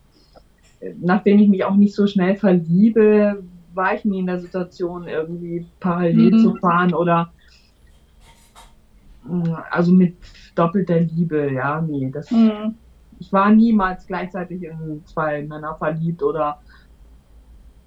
[1.00, 3.42] nachdem ich mich auch nicht so schnell verliebe,
[3.74, 6.38] war ich nie in der Situation, irgendwie parallel mhm.
[6.38, 7.32] zu fahren oder
[9.70, 10.16] also mit
[10.54, 12.74] doppelter Liebe, ja, nee, das, mhm.
[13.18, 16.60] ich war niemals gleichzeitig in zwei Männer verliebt oder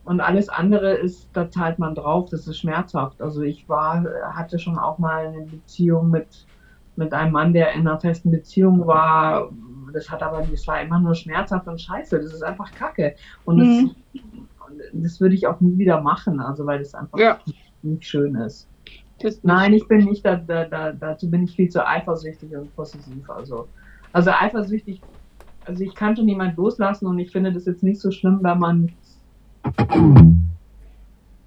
[0.06, 3.22] und alles andere ist, da zahlt man drauf, das ist schmerzhaft.
[3.22, 6.46] Also ich war, hatte schon auch mal eine Beziehung mit,
[6.98, 9.50] mit einem Mann, der in einer festen Beziehung war.
[9.94, 12.20] Das hat aber, das war immer nur schmerzhaft und scheiße.
[12.20, 13.16] Das ist einfach Kacke.
[13.46, 13.96] Und mhm.
[14.14, 14.22] das,
[14.92, 17.40] das würde ich auch nie wieder machen, also weil das einfach ja.
[17.46, 18.68] nicht, nicht schön ist.
[19.44, 23.30] Nein, ich bin nicht, da, da, da, dazu bin ich viel zu eifersüchtig und possessiv.
[23.30, 23.68] Also,
[24.12, 25.02] also eifersüchtig,
[25.66, 28.60] also ich kann schon niemand loslassen und ich finde das jetzt nicht so schlimm, wenn
[28.60, 28.92] man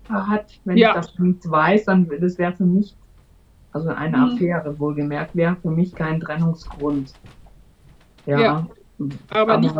[0.08, 0.90] hat, wenn ja.
[0.90, 2.96] ich das nicht weiß, dann das wäre für mich,
[3.72, 4.24] also eine mhm.
[4.24, 7.12] Affäre wohlgemerkt, wäre für mich kein Trennungsgrund.
[8.24, 8.40] Ja.
[8.40, 8.66] ja.
[9.30, 9.74] Aber, aber, nicht,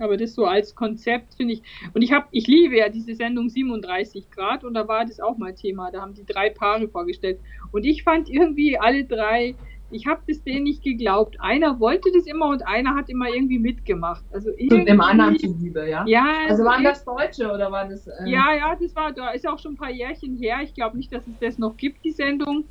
[0.00, 1.62] aber das so als Konzept finde ich.
[1.94, 5.36] Und ich habe, ich liebe ja diese Sendung 37 Grad und da war das auch
[5.36, 5.90] mal Thema.
[5.90, 7.40] Da haben die drei Paare vorgestellt.
[7.72, 9.54] Und ich fand irgendwie alle drei,
[9.90, 11.36] ich habe das denen nicht geglaubt.
[11.40, 14.24] Einer wollte das immer und einer hat immer irgendwie mitgemacht.
[14.32, 16.04] Also irgendwie, dem anderen zuliebe, ja?
[16.06, 16.26] Ja.
[16.48, 18.06] Also waren das Deutsche oder war das?
[18.06, 18.28] Äh...
[18.28, 20.58] Ja, ja, das war, da ist auch schon ein paar Jährchen her.
[20.62, 22.64] Ich glaube nicht, dass es das noch gibt, die Sendung.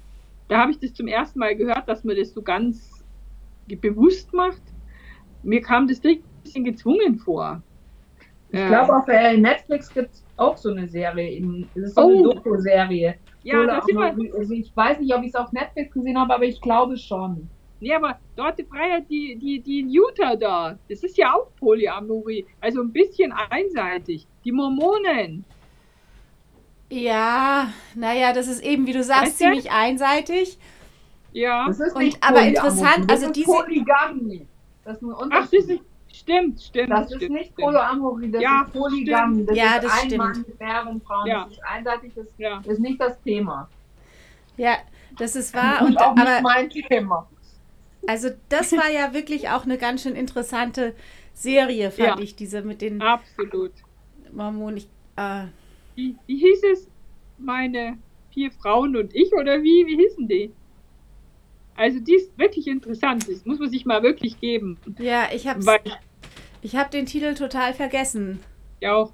[0.48, 3.04] Da habe ich das zum ersten Mal gehört, dass man das so ganz
[3.68, 4.62] bewusst macht.
[5.42, 7.62] Mir kam das direkt bisschen gezwungen vor.
[8.50, 11.42] Ich glaube, auf Netflix gibt es auch so eine Serie.
[11.76, 12.10] Das ist so oh.
[12.10, 13.16] eine Doku-Serie.
[13.44, 16.46] Ja, das immer, also ich weiß nicht, ob ich es auf Netflix gesehen habe, aber
[16.46, 17.50] ich glaube schon.
[17.82, 22.46] Nee, aber dort Freiheit, die, die, die in Utah da, das ist ja auch Polyamorie.
[22.62, 24.26] Also ein bisschen einseitig.
[24.46, 25.44] Die Mormonen.
[26.90, 30.58] Ja, naja, das ist eben, wie du sagst, weißt ziemlich einseitig.
[31.34, 31.68] Ja.
[31.68, 33.52] Das ist nicht Und, aber interessant, also diese.
[33.52, 34.48] Polygamie.
[34.86, 35.34] Das ist ein Unterschied.
[35.34, 35.82] Ach, das ist,
[36.16, 36.92] Stimmt, stimmt.
[36.92, 39.46] Das stimmt, ist nicht Polyamorie, das ja, ist Polygam.
[39.46, 40.18] Das ja, ist das ein stimmt.
[40.18, 41.28] Mann mit mehreren Frauen.
[41.28, 41.44] Ja.
[41.44, 42.62] Das ist einseitig, das ja.
[42.66, 43.70] ist nicht das Thema.
[44.56, 44.78] Ja,
[45.18, 45.82] das ist wahr.
[45.82, 47.28] Und, und auch aber, nicht mein Thema.
[48.08, 50.96] Also das war ja wirklich auch eine ganz schön interessante
[51.34, 53.74] Serie, fand ja, ich, diese mit den Absolut.
[54.32, 54.78] Mormonen.
[54.78, 55.46] Ich, äh,
[55.96, 56.88] wie, wie hieß es?
[57.38, 57.98] Meine
[58.32, 59.86] vier Frauen und ich oder wie?
[59.86, 60.54] Wie hießen die?
[61.76, 63.28] Also die ist wirklich interessant.
[63.30, 64.78] Das muss man sich mal wirklich geben.
[65.00, 65.62] Ja, ich habe
[66.62, 68.40] ich habe den Titel total vergessen.
[68.82, 69.14] Ja auch.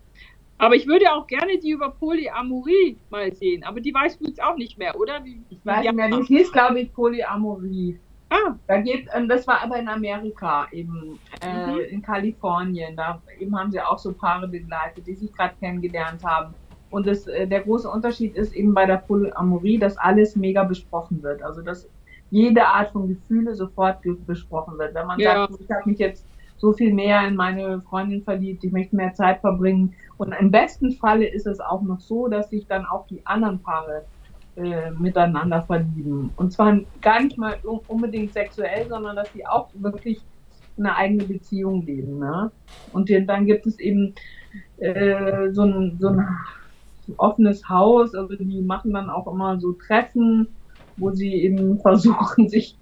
[0.57, 3.63] Aber ich würde auch gerne die über Polyamorie mal sehen.
[3.63, 5.25] Aber die weißt du jetzt auch nicht mehr, oder?
[5.25, 6.09] Wie, ich weiß nicht mehr.
[6.09, 7.99] Die hieß, glaube ich, Polyamorie.
[8.29, 8.55] Ah.
[8.67, 11.79] Da geht, ähm, das war aber in Amerika eben, äh, mhm.
[11.89, 12.95] in Kalifornien.
[12.95, 16.53] Da eben haben sie auch so Paare begleitet, die sich gerade kennengelernt haben.
[16.91, 21.23] Und das, äh, der große Unterschied ist eben bei der Polyamorie, dass alles mega besprochen
[21.23, 21.41] wird.
[21.41, 21.89] Also dass
[22.31, 24.95] jede Art von Gefühle sofort besprochen wird.
[24.95, 25.47] Wenn man ja.
[25.47, 26.25] sagt, ich habe mich jetzt
[26.57, 29.93] so viel mehr in meine Freundin verliebt, ich möchte mehr Zeit verbringen.
[30.17, 33.59] Und im besten Falle ist es auch noch so, dass sich dann auch die anderen
[33.59, 34.05] Paare
[34.55, 36.31] äh, miteinander verlieben.
[36.37, 40.21] Und zwar gar nicht mal unbedingt sexuell, sondern dass sie auch wirklich
[40.77, 42.19] eine eigene Beziehung leben.
[42.19, 42.51] Ne?
[42.93, 44.13] Und dann gibt es eben
[44.77, 46.27] äh, so, ein, so ein
[47.17, 50.47] offenes Haus, also die machen dann auch immer so Treffen
[50.97, 52.77] wo sie eben versuchen, sich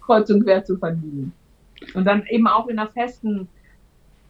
[0.00, 1.32] kreuz und quer zu verlieben.
[1.94, 3.48] Und dann eben auch in einer festen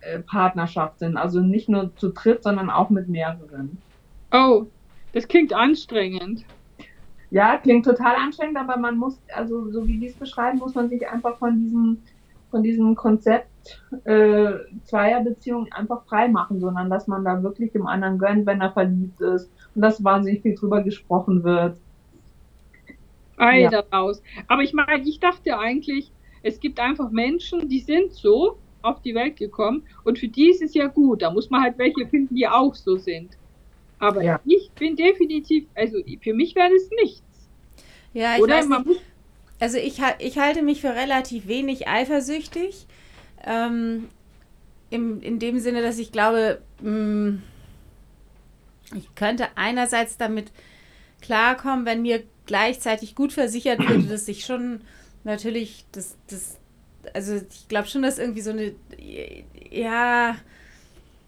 [0.00, 1.16] äh, Partnerschaft sind.
[1.16, 3.78] Also nicht nur zu dritt, sondern auch mit mehreren.
[4.32, 4.66] Oh,
[5.12, 6.44] das klingt anstrengend.
[7.30, 10.88] Ja, klingt total anstrengend, aber man muss, also so wie die es beschreiben, muss man
[10.88, 11.98] sich einfach von diesem,
[12.50, 13.48] von diesem Konzept
[14.04, 14.52] äh,
[14.84, 19.20] Zweierbeziehung einfach frei machen, sondern dass man da wirklich dem anderen gönnt, wenn er verliebt
[19.20, 21.78] ist und dass wahnsinnig viel drüber gesprochen wird
[23.38, 23.70] Ei ja.
[23.70, 24.22] daraus.
[24.46, 26.10] Aber ich meine, ich dachte eigentlich,
[26.42, 30.62] es gibt einfach Menschen, die sind so auf die Welt gekommen und für die ist
[30.62, 31.22] es ja gut.
[31.22, 33.36] Da muss man halt welche finden, die auch so sind.
[33.98, 34.40] Aber ja.
[34.44, 37.22] ich bin definitiv, also für mich wäre das nichts.
[38.14, 39.00] Ja, ich Oder weiß nicht.
[39.60, 42.86] Also ich, ich halte mich für relativ wenig eifersüchtig.
[43.44, 44.08] Ähm,
[44.90, 47.42] im, in dem Sinne, dass ich glaube, mh, mm,
[48.96, 50.50] ich könnte einerseits damit
[51.20, 54.80] klarkommen, wenn mir gleichzeitig gut versichert würde, dass sich schon
[55.22, 56.58] natürlich das, das
[57.14, 58.74] also ich glaube schon, dass irgendwie so eine,
[59.70, 60.36] ja.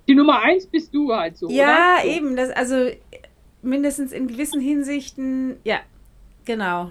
[0.08, 1.48] Die Nummer eins bist du halt so.
[1.48, 2.10] Ja, oder?
[2.10, 2.90] eben, das, also
[3.62, 5.78] mindestens in gewissen Hinsichten, ja,
[6.44, 6.90] genau.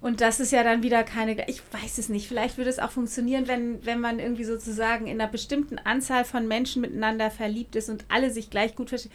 [0.00, 2.90] Und das ist ja dann wieder keine, ich weiß es nicht, vielleicht würde es auch
[2.90, 7.88] funktionieren, wenn, wenn man irgendwie sozusagen in einer bestimmten Anzahl von Menschen miteinander verliebt ist
[7.88, 9.12] und alle sich gleich gut verstehen.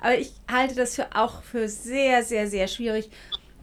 [0.00, 3.10] Aber ich halte das für auch für sehr, sehr, sehr schwierig.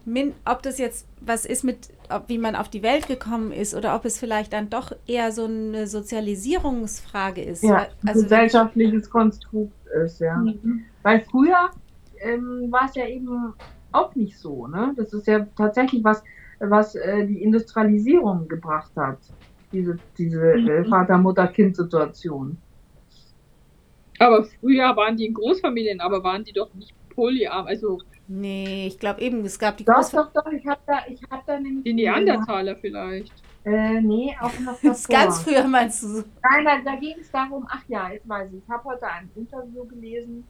[0.05, 3.75] Min, ob das jetzt was ist mit, ob, wie man auf die Welt gekommen ist
[3.75, 7.63] oder ob es vielleicht dann doch eher so eine Sozialisierungsfrage ist.
[7.63, 9.73] Ja, also gesellschaftliches Konstrukt
[10.03, 10.37] ist, ja.
[10.37, 10.85] Mhm.
[11.03, 11.71] Weil früher
[12.19, 13.53] ähm, war es ja eben
[13.91, 14.93] auch nicht so, ne?
[14.95, 16.23] Das ist ja tatsächlich was,
[16.59, 19.19] was äh, die Industrialisierung gebracht hat.
[19.71, 20.85] Diese, diese äh, mhm.
[20.85, 22.57] Vater-Mutter-Kind-Situation.
[24.19, 27.99] Aber früher waren die in Großfamilien, aber waren die doch nicht polyarm, also
[28.29, 31.45] Nee, ich glaube eben, es gab die Doch, doch, doch, ich habe da, ich hab
[31.45, 31.85] da nämlich.
[31.85, 33.31] Die Neandertaler vielleicht.
[33.63, 36.23] Äh, nee, auch noch Das ist ganz früher meinst du?
[36.43, 38.61] Nein, nein, da ging es darum, ach ja, jetzt weiß ich.
[38.63, 40.43] Ich habe heute ein Interview gelesen,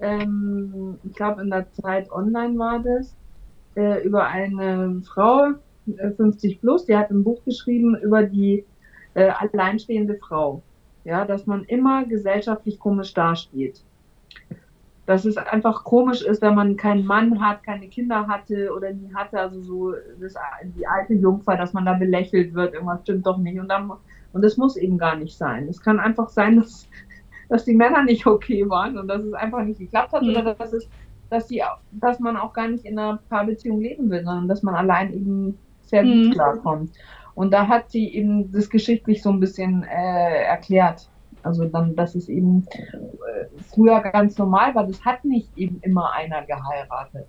[0.00, 3.14] ähm, ich glaube in der Zeit online war das,
[3.76, 5.52] äh, über eine Frau,
[5.96, 8.64] äh, 50 plus, die hat ein Buch geschrieben über die
[9.14, 10.62] äh, alleinstehende Frau.
[11.04, 13.82] Ja, dass man immer gesellschaftlich komisch dasteht
[15.06, 19.12] dass es einfach komisch ist, wenn man keinen Mann hat, keine Kinder hatte oder nie
[19.14, 20.34] hatte, also so das,
[20.76, 23.58] die alte Jungfer, dass man da belächelt wird, irgendwas stimmt doch nicht.
[23.58, 23.90] Und, dann,
[24.32, 25.66] und das muss eben gar nicht sein.
[25.68, 26.88] Es kann einfach sein, dass,
[27.48, 30.30] dass die Männer nicht okay waren und dass es einfach nicht geklappt hat mhm.
[30.30, 30.88] oder dass, es,
[31.30, 34.76] dass, die, dass man auch gar nicht in einer Paarbeziehung leben will, sondern dass man
[34.76, 36.30] allein eben sehr gut mhm.
[36.30, 36.92] klarkommt.
[37.34, 41.08] Und da hat sie eben das geschichtlich so ein bisschen äh, erklärt.
[41.42, 44.86] Also dann, dass es eben äh, früher ganz normal war.
[44.86, 47.26] Das hat nicht eben immer einer geheiratet.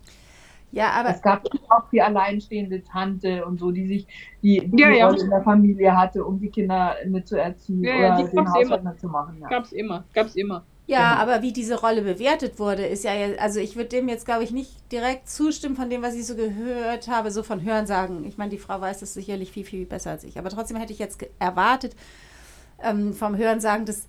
[0.72, 4.08] Ja, aber es gab auch die alleinstehende Tante und so, die sich
[4.42, 5.10] die, die ja, ja.
[5.12, 9.39] In der Familie hatte, um die Kinder mitzuerziehen ja, oder den Haushalt mitzumachen.
[9.39, 9.50] Ja.
[9.50, 10.63] Gab's immer, gab's immer.
[10.86, 11.22] Ja, genau.
[11.22, 14.52] aber wie diese Rolle bewertet wurde, ist ja, also ich würde dem jetzt, glaube ich,
[14.52, 18.26] nicht direkt zustimmen von dem, was ich so gehört habe, so von Hörensagen.
[18.26, 20.38] Ich meine, die Frau weiß das sicherlich viel, viel besser als ich.
[20.38, 21.96] Aber trotzdem hätte ich jetzt erwartet,
[22.82, 24.08] ähm, vom Hören sagen, dass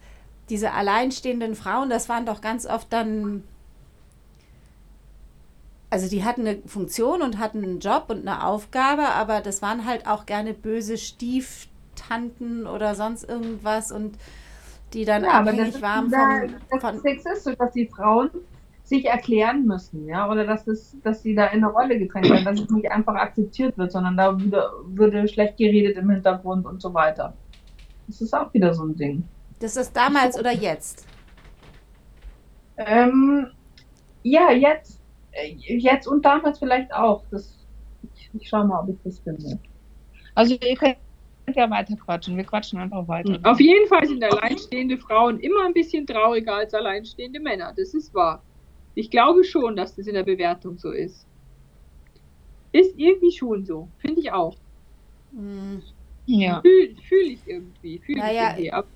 [0.50, 3.44] diese alleinstehenden Frauen, das waren doch ganz oft dann,
[5.90, 9.86] also die hatten eine Funktion und hatten einen Job und eine Aufgabe, aber das waren
[9.86, 14.18] halt auch gerne böse Stieftanten oder sonst irgendwas und
[14.94, 16.94] die dann ja, abhängig waren von, das von...
[16.94, 18.30] ist sexistisch, dass die Frauen
[18.84, 22.44] sich erklären müssen, ja, oder dass es, dass sie da in eine Rolle gedrängt werden,
[22.44, 26.82] dass es nicht einfach akzeptiert wird, sondern da würde, würde schlecht geredet im Hintergrund und
[26.82, 27.34] so weiter.
[28.06, 29.24] Das ist auch wieder so ein Ding.
[29.58, 31.06] Das ist damals oder jetzt?
[32.76, 33.46] Ähm,
[34.22, 35.00] ja, jetzt.
[35.32, 37.24] Äh, jetzt und damals vielleicht auch.
[37.30, 37.56] Das,
[38.14, 39.58] ich, ich schaue mal, ob ich das finde.
[40.34, 40.98] Also ihr könnt
[41.52, 42.36] ja weiter quatschen.
[42.36, 43.38] Wir quatschen einfach weiter.
[43.42, 47.72] Auf jeden Fall sind alleinstehende Frauen immer ein bisschen trauriger als alleinstehende Männer.
[47.76, 48.42] Das ist wahr.
[48.94, 51.26] Ich glaube schon, dass das in der Bewertung so ist.
[52.72, 53.88] Ist irgendwie schon so.
[53.98, 54.56] Finde ich auch.
[55.32, 55.82] Hm.
[56.26, 56.60] Ja.
[56.60, 57.98] Fühle fühl ich irgendwie.
[57.98, 58.54] Fühl naja.
[58.56, 58.88] ich irgendwie.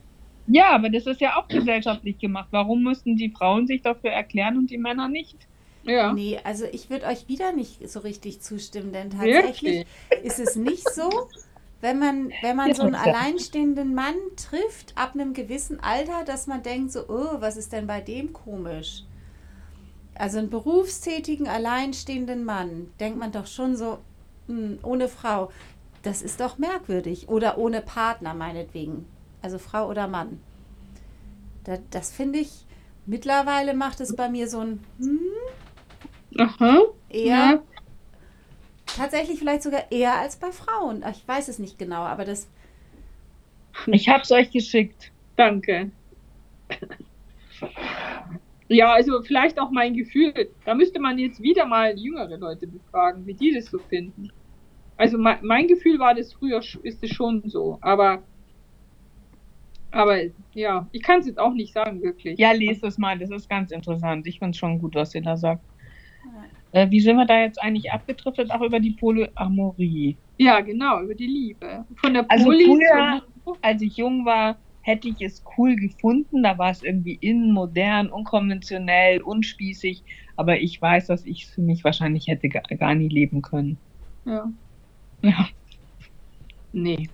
[0.50, 2.48] Ja, aber das ist ja auch gesellschaftlich gemacht.
[2.50, 5.36] Warum müssten die Frauen sich dafür erklären und die Männer nicht?
[5.82, 6.12] Ja.
[6.12, 10.24] Nee, also ich würde euch wieder nicht so richtig zustimmen, denn tatsächlich Wirklich?
[10.24, 11.28] ist es nicht so,
[11.80, 16.62] wenn man, wenn man so einen alleinstehenden Mann trifft, ab einem gewissen Alter, dass man
[16.62, 19.04] denkt so, oh, was ist denn bei dem komisch?
[20.14, 23.98] Also einen berufstätigen, alleinstehenden Mann, denkt man doch schon so,
[24.48, 25.50] mh, hm, ohne Frau
[26.02, 27.28] das ist doch merkwürdig.
[27.28, 29.06] Oder ohne Partner meinetwegen.
[29.42, 30.40] Also Frau oder Mann.
[31.64, 32.64] Da, das finde ich,
[33.06, 35.20] mittlerweile macht es bei mir so ein hm,
[36.38, 36.80] Aha.
[37.10, 37.24] Eher.
[37.24, 37.62] Ja.
[38.98, 41.04] Tatsächlich vielleicht sogar eher als bei Frauen.
[41.10, 42.48] Ich weiß es nicht genau, aber das.
[43.86, 45.12] Ich habe es euch geschickt.
[45.36, 45.92] Danke.
[48.66, 50.34] Ja, also vielleicht auch mein Gefühl.
[50.64, 54.30] Da müsste man jetzt wieder mal jüngere Leute befragen, wie die das so finden.
[54.96, 58.22] Also mein, mein Gefühl war das früher, ist es schon so, aber
[59.90, 60.18] aber
[60.52, 62.38] ja, ich kann es jetzt auch nicht sagen, wirklich.
[62.38, 64.26] Ja, lest es mal, das ist ganz interessant.
[64.26, 65.64] Ich finde es schon gut, was ihr da sagt.
[66.72, 68.50] Äh, wie sind wir da jetzt eigentlich abgetriftet?
[68.50, 70.16] Auch über die Polyamorie.
[70.38, 71.84] Ja, genau, über die Liebe.
[71.96, 73.22] Von der also früher,
[73.62, 76.42] als ich jung war, hätte ich es cool gefunden.
[76.42, 80.02] Da war es irgendwie in, modern, unkonventionell, unspießig.
[80.36, 83.78] Aber ich weiß, dass ich es für mich wahrscheinlich hätte gar, gar nie leben können.
[84.24, 84.50] Ja.
[85.22, 85.48] Ja.
[86.72, 87.08] Nee.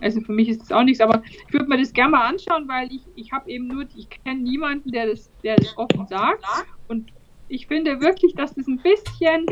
[0.00, 2.68] Also für mich ist das auch nichts, aber ich würde mir das gerne mal anschauen,
[2.68, 6.44] weil ich, ich habe eben nur, ich kenne niemanden, der das, der das offen sagt.
[6.88, 7.12] Und
[7.50, 9.46] ich finde wirklich, dass das ein bisschen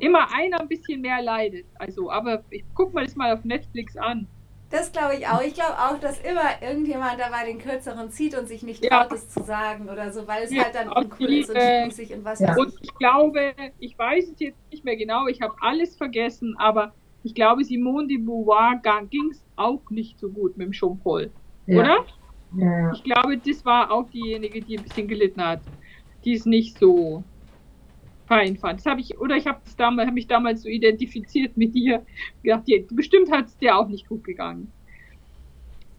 [0.00, 1.66] immer einer ein bisschen mehr leidet.
[1.78, 4.26] Also, aber ich guck mal das mal auf Netflix an.
[4.70, 5.42] Das glaube ich auch.
[5.42, 9.28] Ich glaube auch, dass immer irgendjemand dabei den Kürzeren zieht und sich nicht traut, es
[9.28, 12.40] zu sagen oder so, weil es ja, halt dann uncool ist und spießig und was
[12.40, 12.56] ja.
[12.56, 16.94] Und ich glaube, ich weiß es jetzt nicht mehr genau, ich habe alles vergessen, aber
[17.22, 21.30] ich glaube, Simone de Beauvoir ging es auch nicht so gut mit dem Jean-Paul.
[21.66, 21.80] Ja.
[21.80, 22.04] Oder?
[22.56, 22.92] Ja.
[22.92, 25.60] Ich glaube, das war auch diejenige, die ein bisschen gelitten hat.
[26.26, 27.24] Die es nicht so
[28.26, 28.80] fein fand.
[28.80, 32.04] Das habe ich, oder ich habe damals, hab mich damals so identifiziert mit dir.
[32.42, 34.70] Gedacht, die, bestimmt hat es dir auch nicht gut gegangen.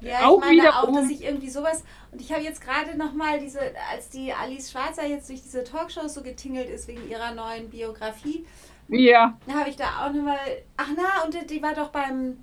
[0.01, 3.39] Ja, auch ich meine auch, dass ich irgendwie sowas, und ich habe jetzt gerade nochmal
[3.39, 3.59] diese,
[3.91, 8.45] als die Alice Schwarzer jetzt durch diese Talkshows so getingelt ist wegen ihrer neuen Biografie,
[8.89, 9.37] ja.
[9.51, 10.37] habe ich da auch nochmal,
[10.77, 12.37] ach na, und die war doch beim,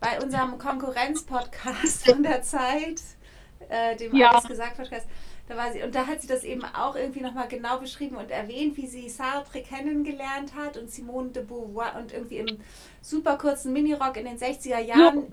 [0.00, 3.00] bei unserem Konkurrenz-Podcast von der Zeit,
[3.68, 4.30] äh, dem ja.
[4.30, 5.06] Alles gesagt Podcast,
[5.48, 8.30] da war sie, und da hat sie das eben auch irgendwie nochmal genau beschrieben und
[8.30, 12.58] erwähnt, wie sie Sartre kennengelernt hat und Simone de Beauvoir und irgendwie im
[13.00, 15.28] super kurzen Minirock in den 60er Jahren.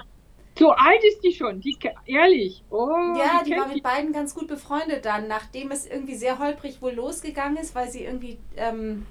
[0.57, 2.63] So, so alt ist die schon, die, ehrlich.
[2.69, 6.39] Oh, ja, die, die war mit beiden ganz gut befreundet dann, nachdem es irgendwie sehr
[6.39, 9.05] holprig wohl losgegangen ist, weil sie irgendwie ähm,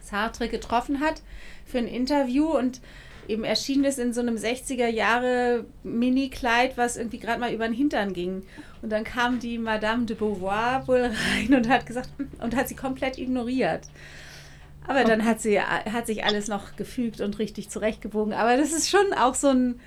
[0.00, 1.22] Sartre getroffen hat
[1.66, 2.80] für ein Interview und
[3.30, 7.74] eben erschien es in so einem 60er Jahre Mini-Kleid, was irgendwie gerade mal über den
[7.74, 8.42] Hintern ging.
[8.82, 12.76] Und dann kam die Madame de Beauvoir wohl rein und hat gesagt, und hat sie
[12.76, 13.82] komplett ignoriert.
[14.86, 18.32] Aber dann hat sie hat sich alles noch gefügt und richtig zurechtgebogen.
[18.32, 19.80] Aber das ist schon auch so ein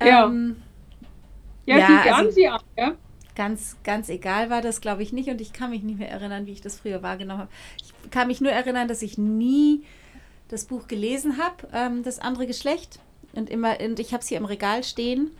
[0.00, 0.56] ähm,
[1.66, 1.78] ja.
[1.78, 2.94] Ja, ja, sie also, sie auch, ja.
[3.34, 5.28] Ganz, ganz egal war das, glaube ich, nicht.
[5.28, 7.50] Und ich kann mich nicht mehr erinnern, wie ich das früher wahrgenommen habe.
[7.76, 9.84] Ich kann mich nur erinnern, dass ich nie
[10.52, 13.00] das Buch gelesen habe, ähm, das andere Geschlecht.
[13.32, 15.30] Und immer, und ich habe es hier im Regal stehen.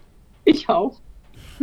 [0.44, 0.98] Ich auch.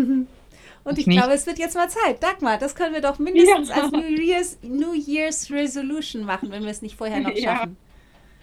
[0.85, 2.23] Und ich, ich glaube, es wird jetzt mal Zeit.
[2.23, 3.75] Dagmar, das können wir doch mindestens ja.
[3.75, 7.75] als New Year's, New Year's Resolution machen, wenn wir es nicht vorher noch schaffen.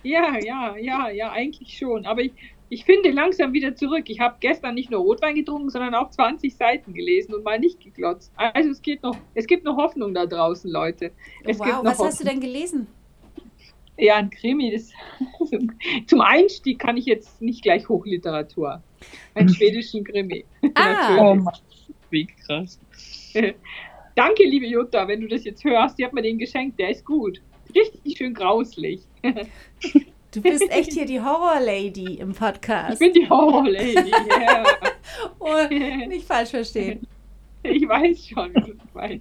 [0.02, 2.04] Ja, ja, ja, ja, eigentlich schon.
[2.04, 2.32] Aber ich,
[2.68, 4.04] ich finde langsam wieder zurück.
[4.08, 7.80] Ich habe gestern nicht nur Rotwein getrunken, sondern auch 20 Seiten gelesen und mal nicht
[7.80, 8.30] geglotzt.
[8.36, 11.12] Also es geht noch, es gibt noch Hoffnung da draußen, Leute.
[11.42, 12.06] Es wow, was Hoffnung.
[12.06, 12.86] hast du denn gelesen?
[13.98, 14.72] Ja, ein Krimi.
[14.72, 14.92] Das,
[16.06, 18.82] zum Einstieg kann ich jetzt nicht gleich Hochliteratur.
[19.34, 20.44] Einen schwedischen Krimi.
[20.74, 21.38] Ah, oh,
[22.10, 22.78] wie krass.
[24.14, 25.98] Danke, liebe Jutta, wenn du das jetzt hörst.
[25.98, 26.78] Die hat mir den geschenkt.
[26.78, 27.40] Der ist gut.
[27.74, 29.02] Richtig schön grauslich.
[30.32, 32.94] Du bist echt hier die Horror-Lady im Podcast.
[32.94, 34.64] Ich bin die Horror-Lady, ja.
[35.38, 35.66] oh,
[36.08, 37.06] nicht falsch verstehen.
[37.62, 39.20] Ich weiß schon, ich weiß.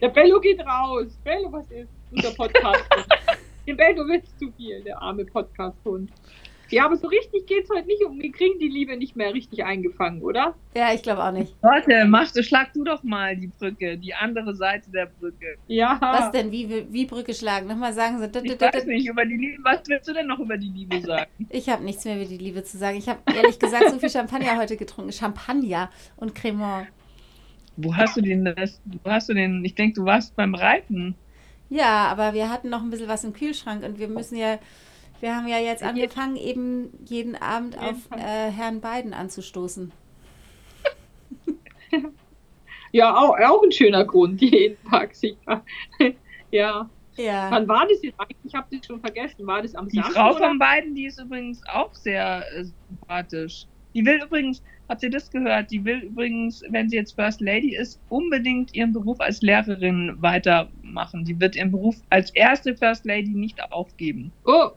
[0.00, 1.06] Der Bello geht raus.
[1.24, 1.88] Bello, was ist?
[2.10, 2.84] Unser Podcast.
[3.66, 6.10] Dem Bello wird zu viel, der arme Podcast-Hund.
[6.72, 8.18] Ja, aber so richtig geht es heute nicht um.
[8.18, 10.54] Wir kriegen die Liebe nicht mehr richtig eingefangen, oder?
[10.74, 11.54] Ja, ich glaube auch nicht.
[11.60, 15.58] Warte, mach, schlag du doch mal die Brücke, die andere Seite der Brücke.
[15.66, 15.98] Ja.
[16.00, 16.50] Was denn?
[16.50, 17.66] Wie, wie Brücke schlagen?
[17.66, 18.24] Nochmal sagen Sie.
[18.24, 19.62] Ich weiß nicht, über die Liebe.
[19.62, 21.30] Was willst du denn noch über die Liebe sagen?
[21.50, 22.96] Ich habe nichts mehr über die Liebe zu sagen.
[22.96, 25.12] Ich habe ehrlich gesagt so viel Champagner heute getrunken.
[25.12, 26.88] Champagner und Cremant.
[27.76, 28.46] Wo hast du den,
[29.04, 31.14] wo hast du den, ich denke, du warst beim Reiten.
[31.72, 34.58] Ja, aber wir hatten noch ein bisschen was im Kühlschrank und wir müssen ja
[35.20, 39.92] wir haben ja jetzt angefangen, eben jeden Abend auf äh, Herrn Biden anzustoßen.
[42.90, 45.64] ja, auch, auch ein schöner Grund, jeden Tag sicher.
[46.50, 46.90] ja.
[47.16, 47.50] Ja.
[47.52, 48.36] Wann war das jetzt eigentlich?
[48.42, 49.46] Ich habe das schon vergessen.
[49.46, 50.12] War das am die Samstag?
[50.12, 50.48] Die Frau oder?
[50.48, 53.66] von Biden, die ist übrigens auch sehr äh, sympathisch.
[53.94, 54.60] Die will übrigens,
[54.92, 55.70] habt ihr das gehört?
[55.70, 61.24] Die will übrigens, wenn sie jetzt First Lady ist, unbedingt ihren Beruf als Lehrerin weitermachen.
[61.24, 64.32] Die wird ihren Beruf als erste First Lady nicht aufgeben.
[64.44, 64.68] Oh,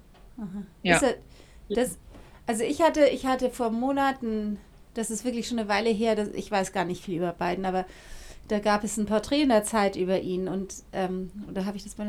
[0.83, 1.01] ja.
[1.01, 1.15] Er,
[1.69, 1.99] das,
[2.47, 4.57] also ich hatte, ich hatte vor Monaten,
[4.93, 7.65] das ist wirklich schon eine Weile her, das, ich weiß gar nicht viel über Biden,
[7.65, 7.85] aber
[8.47, 11.83] da gab es ein Porträt in der Zeit über ihn und ähm, oder habe ich
[11.83, 12.07] das mal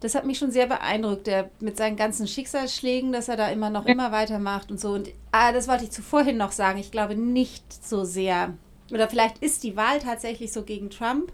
[0.00, 3.70] das hat mich schon sehr beeindruckt, der mit seinen ganzen Schicksalsschlägen, dass er da immer
[3.70, 4.92] noch immer weitermacht und so.
[4.92, 6.78] Und ah, das wollte ich zuvorhin noch sagen.
[6.78, 8.54] Ich glaube nicht so sehr,
[8.90, 11.32] oder vielleicht ist die Wahl tatsächlich so gegen Trump,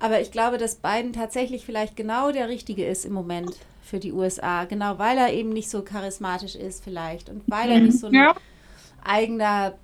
[0.00, 4.12] aber ich glaube, dass Biden tatsächlich vielleicht genau der Richtige ist im Moment für die
[4.12, 4.64] USA.
[4.64, 8.14] Genau, weil er eben nicht so charismatisch ist vielleicht und weil er nicht so ein
[8.14, 8.34] ja.
[9.04, 9.74] eigener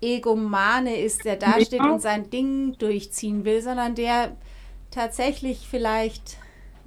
[0.00, 1.92] Egomane ist, der da steht ja.
[1.92, 4.36] und sein Ding durchziehen will, sondern der
[4.90, 6.38] tatsächlich vielleicht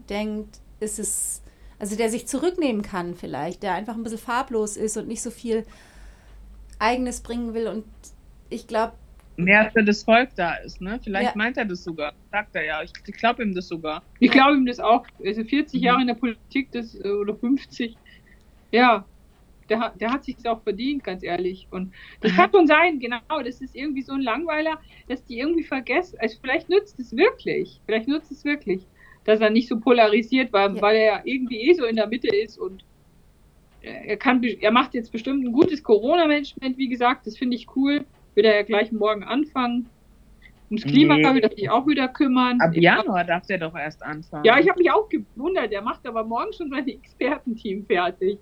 [0.09, 1.41] denkt, ist es,
[1.77, 5.31] also der sich zurücknehmen kann vielleicht, der einfach ein bisschen farblos ist und nicht so
[5.31, 5.65] viel
[6.79, 7.85] eigenes bringen will und
[8.49, 8.93] ich glaube,
[9.39, 10.81] mehr für das Volk da ist.
[10.81, 10.99] Ne?
[11.01, 11.37] Vielleicht ja.
[11.37, 12.13] meint er das sogar.
[12.31, 12.83] Sagt er ja.
[12.83, 14.03] Ich, ich glaube ihm das sogar.
[14.19, 15.05] Ich glaube ihm das auch.
[15.25, 15.85] Also 40 mhm.
[15.85, 17.95] Jahre in der Politik das, äh, oder 50.
[18.71, 19.05] Ja,
[19.69, 21.67] der, der hat sich das auch verdient, ganz ehrlich.
[21.71, 22.35] Und das mhm.
[22.35, 23.41] kann schon sein, genau.
[23.43, 26.17] Das ist irgendwie so ein Langweiler, dass die irgendwie vergessen.
[26.19, 27.79] Also vielleicht nützt es wirklich.
[27.85, 28.85] Vielleicht nützt es wirklich
[29.29, 30.81] dass er nicht so polarisiert, weil, Ja.
[30.81, 32.83] weil er ja irgendwie eh so in der Mitte ist und
[33.81, 38.03] er kann, er macht jetzt bestimmt ein gutes Corona-Management, wie gesagt, das finde ich cool.
[38.35, 39.87] Wird er ja gleich morgen anfangen.
[40.69, 41.33] Ums Klima Nee.
[41.33, 42.59] wird er sich auch wieder kümmern.
[42.61, 44.43] Ab Januar darf der doch erst anfangen.
[44.43, 45.71] Ja, ich habe mich auch gewundert.
[45.71, 48.37] Er macht aber morgen schon sein Expertenteam fertig.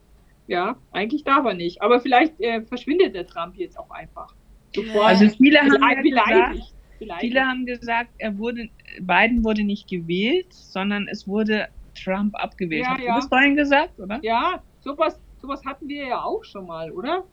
[0.47, 1.81] Ja, eigentlich darf er nicht.
[1.81, 4.33] Aber vielleicht äh, verschwindet der Trump jetzt auch einfach.
[4.75, 5.05] Sofort.
[5.05, 7.21] Also viele haben, Vielleicht- ja gesagt, vielleicht.
[7.21, 8.69] viele haben gesagt, er wurde,
[8.99, 12.85] Biden wurde nicht gewählt, sondern es wurde Trump abgewählt.
[12.85, 13.15] Ja, Hast ja.
[13.15, 14.19] du das vorhin gesagt, oder?
[14.23, 17.25] Ja, sowas, sowas hatten wir ja auch schon mal, oder?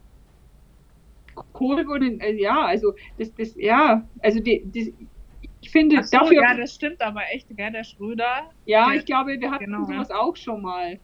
[1.52, 5.10] Kohl wurde, äh, ja, also das, das, ja, also die, die,
[5.60, 8.50] ich finde so, dafür, ja, ja, das stimmt aber echt, gell, der Schröder.
[8.66, 11.00] der- ich glaube, wir hatten genau, sowas auch schon mal.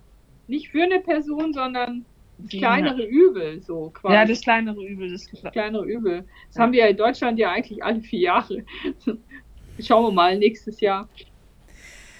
[0.46, 2.09] Nicht für eine Person, sondern Ja.
[2.48, 4.14] Kleinere Übel, so quasi.
[4.14, 5.10] Ja, das kleinere Übel.
[5.10, 6.24] Das das kleinere Übel.
[6.48, 8.64] Das haben wir ja in Deutschland ja eigentlich alle vier Jahre.
[9.80, 11.08] Schauen wir mal nächstes Jahr.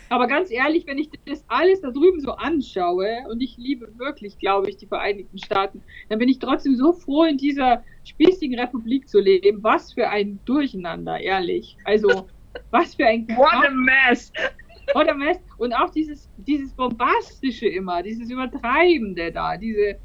[0.09, 4.39] Aber ganz ehrlich, wenn ich das alles da drüben so anschaue und ich liebe wirklich,
[4.39, 9.09] glaube ich, die Vereinigten Staaten, dann bin ich trotzdem so froh, in dieser spießigen Republik
[9.09, 9.63] zu leben.
[9.63, 11.77] Was für ein Durcheinander, ehrlich.
[11.85, 12.27] Also,
[12.71, 14.33] was für ein What a mess!
[14.95, 15.39] oder Mess.
[15.59, 19.97] Und auch dieses, dieses Bombastische immer, dieses Übertreibende da, diese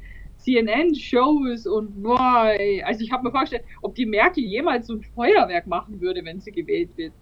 [0.46, 5.66] CNN-Shows und boah, also ich habe mir vorgestellt, ob die Merkel jemals so ein Feuerwerk
[5.66, 7.12] machen würde, wenn sie gewählt wird.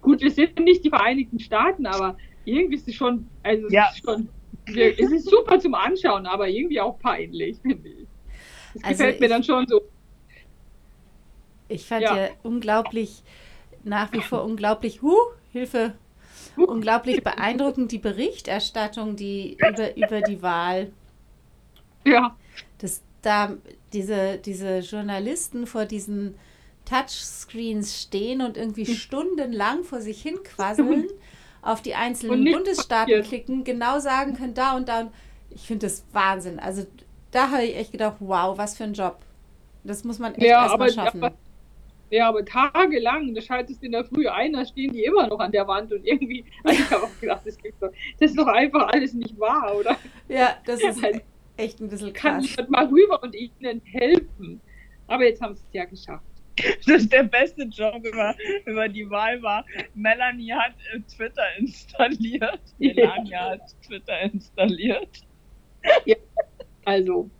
[0.00, 2.16] Gut, wir sind nicht die Vereinigten Staaten, aber
[2.46, 3.90] irgendwie ist es schon, also es Ja.
[3.90, 4.28] ist schon,
[4.74, 8.06] es ist super zum Anschauen, aber irgendwie auch peinlich, finde ich.
[8.74, 9.82] Das Also gefällt mir ich- dann schon so.
[11.68, 12.16] Ich fand Ja.
[12.16, 12.28] ja.
[12.42, 13.22] unglaublich,
[13.84, 15.16] nach wie vor unglaublich, huh,
[15.52, 15.94] Hilfe,
[16.56, 20.92] unglaublich beeindruckend die Berichterstattung, die über, über die Wahl.
[22.06, 22.34] Ja,
[22.80, 23.56] dass da
[23.92, 26.34] diese, diese Journalisten vor diesen
[26.84, 31.06] Touchscreens stehen und irgendwie stundenlang vor sich hin quasseln,
[31.62, 33.26] auf die einzelnen Bundesstaaten passiert.
[33.26, 35.00] klicken, genau sagen können, da und da.
[35.00, 35.10] Und
[35.50, 36.58] ich finde das Wahnsinn.
[36.58, 36.86] Also
[37.30, 39.18] da habe ich echt gedacht, wow, was für ein Job.
[39.84, 41.24] Das muss man echt Ja, erstmal schaffen.
[41.24, 41.34] aber-
[42.10, 45.38] Ja, aber tagelang, da schaltest du in der Früh ein, da stehen die immer noch
[45.38, 48.48] an der Wand und irgendwie, also ich habe auch gedacht, das, doch, das ist doch
[48.48, 49.96] einfach alles nicht wahr, oder?
[50.28, 51.20] ja, das ist Also,
[51.60, 52.56] echt ein bisschen Kann krass.
[52.56, 54.60] jemand mal rüber und ihnen helfen?
[55.06, 56.24] Aber jetzt haben sie es ja geschafft.
[56.86, 58.34] Das ist der beste Joke über,
[58.66, 59.64] über die Wahl war.
[59.94, 62.60] Melanie hat äh, Twitter installiert.
[62.78, 62.94] Ja.
[62.94, 65.24] Melania hat Twitter installiert.
[66.84, 67.30] Also,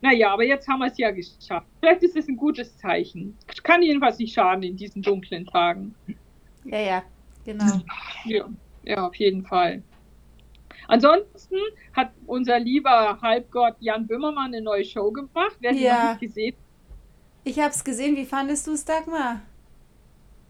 [0.00, 1.66] naja, aber jetzt haben wir es ja geschafft.
[1.80, 3.36] Vielleicht ist es ein gutes Zeichen.
[3.62, 5.94] Kann jedenfalls nicht schaden in diesen dunklen Tagen.
[6.64, 7.02] Ja, ja,
[7.44, 7.80] genau.
[8.24, 8.48] Ja,
[8.84, 9.82] ja auf jeden Fall.
[10.88, 11.56] Ansonsten
[11.94, 15.56] hat unser lieber Halbgott Jan Böhmermann eine neue Show gemacht.
[15.60, 16.04] Wer sie Ja.
[16.04, 16.54] noch nicht gesehen
[17.44, 18.16] Ich habe es gesehen.
[18.16, 19.40] Wie fandest du es, Dagmar?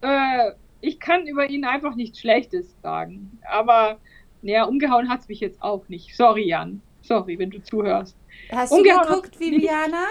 [0.01, 3.39] Äh, ich kann über ihn einfach nichts Schlechtes sagen.
[3.51, 3.99] Aber,
[4.43, 6.14] naja, umgehauen hat es mich jetzt auch nicht.
[6.16, 6.80] Sorry, Jan.
[7.03, 8.16] Sorry, wenn du zuhörst.
[8.51, 9.53] Hast du Umgehauen geguckt, hat's nicht.
[9.53, 10.05] Viviana?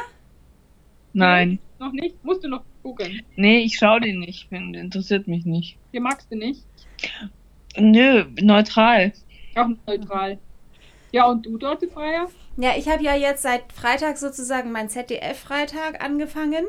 [1.14, 1.60] Nein.
[1.80, 2.24] Noch nicht?
[2.24, 3.22] Musst du noch gucken.
[3.36, 4.52] Nee, ich schaue den nicht.
[4.52, 5.78] Interessiert mich nicht.
[5.92, 6.64] Hier magst du nicht.
[7.78, 9.14] Nö, neutral.
[9.56, 10.40] Auch neutral.
[11.12, 12.28] Ja, und du, Dorte Freier?
[12.58, 16.66] Ja, ich habe ja jetzt seit Freitag sozusagen meinen ZDF-Freitag angefangen.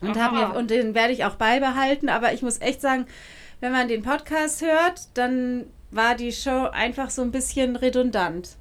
[0.00, 2.08] Und, mir, und den werde ich auch beibehalten.
[2.08, 3.06] Aber ich muss echt sagen,
[3.60, 8.56] wenn man den Podcast hört, dann war die Show einfach so ein bisschen redundant.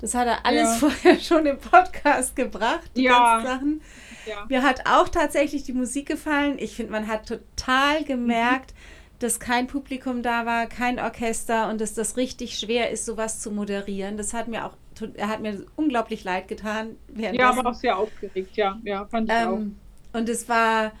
[0.00, 0.88] Das hat er alles Ja.
[0.88, 3.36] vorher schon im Podcast gebracht, die Ja.
[3.36, 3.82] ganzen Sachen.
[4.26, 4.44] Ja.
[4.48, 6.56] Mir hat auch tatsächlich die Musik gefallen.
[6.58, 8.74] Ich finde, man hat total gemerkt,
[9.22, 13.50] dass kein Publikum da war, kein Orchester und dass das richtig schwer ist, sowas zu
[13.50, 14.16] moderieren.
[14.16, 14.72] Das hat mir auch,
[15.14, 16.96] er hat mir unglaublich leid getan.
[17.16, 18.78] Ja, aber auch sehr aufgeregt, ja.
[18.84, 19.56] Ja, fand ich auch.
[19.58, 19.76] Ähm,
[20.12, 20.92] und es war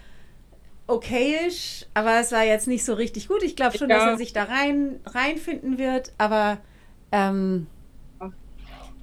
[0.86, 3.42] okayisch, aber es war jetzt nicht so richtig gut.
[3.42, 3.96] Ich glaube schon, Ja.
[3.98, 6.58] dass er sich da rein reinfinden wird, aber
[7.12, 7.66] ähm,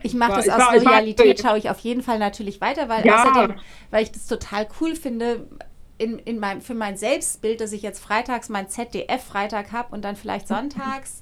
[0.02, 3.06] ich mache das es aus war- Loyalität, schaue ich auf jeden Fall natürlich weiter, weil
[3.06, 3.24] Ja.
[3.24, 3.56] außerdem,
[3.92, 5.48] weil ich das total cool finde,
[6.00, 10.16] in, in meinem, für mein Selbstbild, dass ich jetzt freitags mein ZDF-Freitag habe und dann
[10.16, 11.22] vielleicht sonntags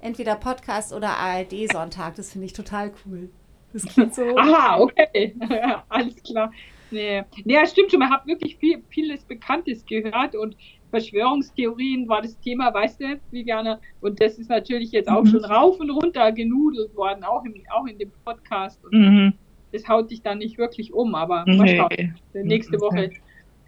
[0.00, 2.14] entweder Podcast oder ARD-Sonntag.
[2.16, 3.28] Das finde ich total cool.
[3.72, 4.22] Das klingt so.
[4.36, 5.34] Aha, okay.
[5.88, 6.50] Alles klar.
[6.90, 7.22] Nee.
[7.44, 8.00] nee, ja, stimmt schon.
[8.00, 10.56] Man hat wirklich viel, vieles Bekanntes gehört und
[10.90, 13.80] Verschwörungstheorien war das Thema, weißt du, Viviane?
[14.00, 15.26] Und das ist natürlich jetzt auch Mhm.
[15.28, 18.84] schon rauf und runter genudelt worden, auch, im, auch in dem Podcast.
[18.84, 19.32] Und Mhm.
[19.72, 21.76] das haut dich dann nicht wirklich um, aber mal Nee.
[21.78, 22.14] schauen.
[22.34, 22.78] Nächste.
[22.80, 23.10] Woche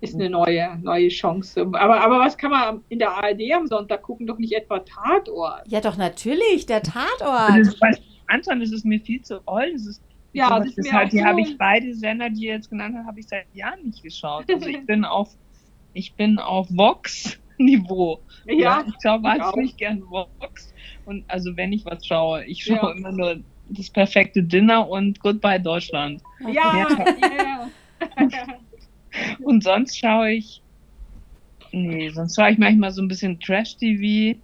[0.05, 1.63] ist eine neue, neue Chance.
[1.63, 4.27] Aber, aber was kann man in der ARD am Sonntag gucken?
[4.27, 5.63] Doch nicht etwa Tatort.
[5.67, 7.59] Ja, doch, natürlich, der Das Tatort.
[7.59, 9.75] ist, weiß, Anton, das ist mir viel zu old.
[9.75, 10.03] Das ist,
[10.33, 12.55] Ja, das ist das mir halt, auch die so- habe ich beide Sender, die ihr
[12.55, 14.45] jetzt genannt habt, habe ich seit Jahren nicht geschaut.
[14.53, 15.29] Also ich bin auf,
[15.93, 18.21] ich bin auf Vox Niveau.
[18.47, 20.73] Ja, ich schaue wahnsinnig gern Vox.
[21.07, 22.91] Und also wenn ich was schaue, ich schaue Ja.
[22.93, 23.37] immer nur
[23.69, 26.21] das perfekte Dinner und Goodbye Deutschland.
[26.53, 27.71] ja, ja.
[29.43, 30.63] Und sonst schaue ich.
[31.73, 34.39] Nee, sonst schaue ich manchmal so ein bisschen Trash-TV.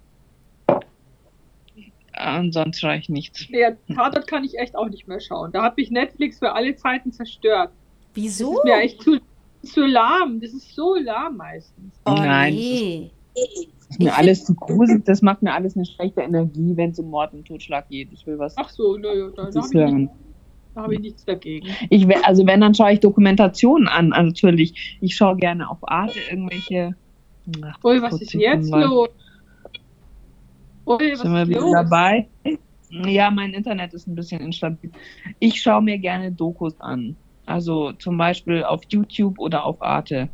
[2.37, 3.47] Und sonst schaue ich nichts.
[3.47, 5.51] Der Tatort kann ich echt auch nicht mehr schauen.
[5.51, 7.71] Da hat mich Netflix für alle Zeiten zerstört.
[8.13, 8.57] Das Wieso?
[8.57, 9.19] ist mir echt zu,
[9.63, 10.41] zu lahm.
[10.41, 11.93] Das ist so lahm meistens.
[12.05, 13.11] Oh Nein, nee.
[13.33, 13.45] Das
[13.89, 16.99] ist mir Ich alles zu gruselig, das macht mir alles eine schlechte Energie, wenn es
[16.99, 18.09] um Mord und Totschlag geht.
[18.11, 20.09] Ich will was Ach so, naja, da, habe ich,
[20.73, 21.67] da hab ich nichts dagegen.
[21.89, 24.97] Ich, also wenn, dann schaue ich Dokumentationen an, also natürlich.
[25.01, 26.95] Ich schaue gerne auf Arte irgendwelche.
[27.63, 28.85] Ach, Ui, was ist jetzt mal.
[28.85, 29.09] los?
[30.85, 31.73] Ui, was Sind wir wieder los?
[31.73, 32.27] dabei?
[32.89, 34.91] Ja, mein Internet ist ein bisschen instabil.
[35.39, 37.15] Ich schaue mir gerne Dokus an.
[37.45, 40.29] Also zum Beispiel auf YouTube oder auf Arte.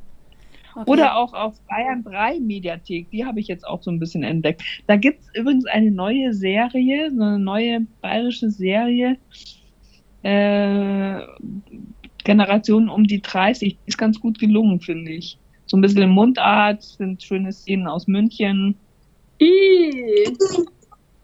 [0.75, 0.91] Okay.
[0.91, 3.09] Oder auch auf Bayern 3 Mediathek.
[3.09, 4.61] Die habe ich jetzt auch so ein bisschen entdeckt.
[4.85, 9.17] Da gibt es übrigens eine neue Serie, so eine neue bayerische Serie.
[10.27, 11.25] Äh,
[12.23, 13.77] Generation um die 30.
[13.77, 15.37] Die ist ganz gut gelungen, finde ich.
[15.65, 18.75] So ein bisschen Mundart, sind schöne Szenen aus München.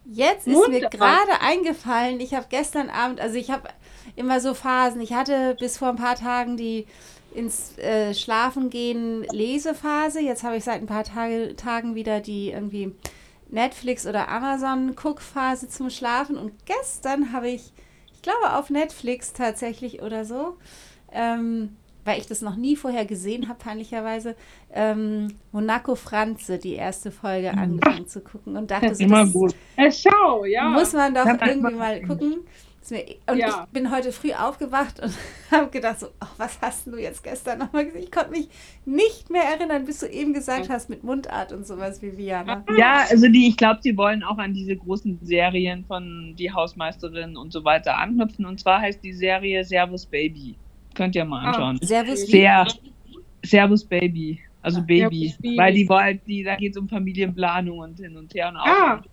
[0.06, 0.90] Jetzt ist mir Wunderbar.
[0.90, 3.70] gerade eingefallen, ich habe gestern Abend, also ich habe
[4.16, 5.02] immer so Phasen.
[5.02, 6.86] Ich hatte bis vor ein paar Tagen die
[7.34, 10.22] ins äh, Schlafen gehen Lesephase.
[10.22, 12.94] Jetzt habe ich seit ein paar Tage, Tagen wieder die irgendwie
[13.50, 16.38] Netflix oder Amazon Guckphase zum Schlafen.
[16.38, 17.74] Und gestern habe ich, ich
[18.24, 20.58] glaube auf Netflix tatsächlich oder so,
[21.12, 24.36] ähm, weil ich das noch nie vorher gesehen habe, peinlicherweise,
[24.74, 29.56] ähm, Monaco Franze, die erste Folge angefangen zu gucken und dachte so, Immer das gut.
[29.78, 30.70] äh, schau, ja.
[30.70, 32.40] muss man doch irgendwie mal gucken.
[32.92, 33.66] Mir- Und Ja.
[33.66, 35.14] ich bin heute früh aufgewacht und
[35.52, 38.04] habe gedacht, so, ach, was hast du jetzt gestern nochmal gesehen?
[38.04, 38.48] Ich konnte mich
[38.86, 42.64] nicht mehr erinnern, bis du eben gesagt hast mit Mundart und sowas wie Viana.
[42.78, 47.38] Ja, also die, ich glaube, die wollen auch an diese großen Serien von Die Hausmeisterin
[47.38, 48.46] und so weiter anknüpfen.
[48.46, 50.56] Und zwar heißt die Serie Servus Baby.
[50.96, 51.48] Könnt ihr mal Ah.
[51.50, 51.80] anschauen.
[51.82, 52.32] Servus, wie?
[52.32, 52.68] Sehr
[53.46, 54.40] Servus Baby.
[54.62, 55.28] Also Baby.
[55.30, 55.58] Servus Baby.
[55.58, 58.66] Weil die wollen, die, da geht es um Familienplanung und hin und her und auch.
[58.66, 59.04] Ah,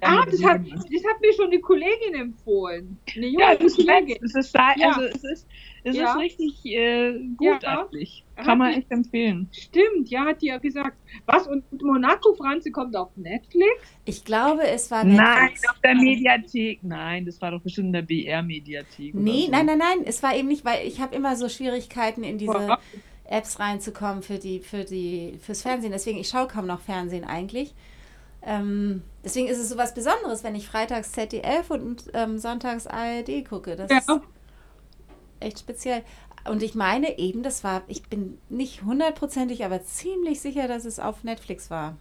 [0.00, 2.98] ah Ja, das, hat, das hat mir schon eine Kollegin empfohlen.
[3.16, 4.18] Eine junge Ja, das ist, Kollegin.
[4.24, 4.88] es ist, da, Ja.
[4.88, 5.46] also es ist,
[5.84, 6.12] es Ja.
[6.12, 7.80] ist richtig äh, gut Ja.
[7.82, 8.24] eigentlich.
[8.36, 9.48] Kann man echt empfehlen.
[9.52, 10.96] Stimmt, ja, hat die ja gesagt.
[11.26, 11.46] Was?
[11.46, 13.68] Und Monaco Franze kommt auf Netflix?
[14.06, 15.68] Ich glaube, es war Nein, Netflix.
[15.68, 16.78] auf der Mediathek.
[16.82, 19.14] Nein, das war doch bestimmt in der BR-Mediathek.
[19.14, 19.50] Nee, so.
[19.52, 22.52] nein, nein, nein, es war eben nicht, weil ich habe immer so Schwierigkeiten in diese
[22.54, 22.78] Wow.
[23.28, 25.92] Apps reinzukommen für die, für die, fürs Fernsehen.
[25.92, 27.72] Deswegen, ich schaue kaum noch Fernsehen eigentlich.
[28.42, 33.44] Ähm, deswegen ist es so was Besonderes, wenn ich freitags ZDF und ähm, sonntags ARD
[33.48, 33.76] gucke.
[33.76, 33.98] Das Ja.
[33.98, 34.10] ist
[35.40, 36.02] echt speziell.
[36.48, 40.98] Und ich meine eben, das war, ich bin nicht hundertprozentig, aber ziemlich sicher, dass es
[40.98, 41.96] auf Netflix war.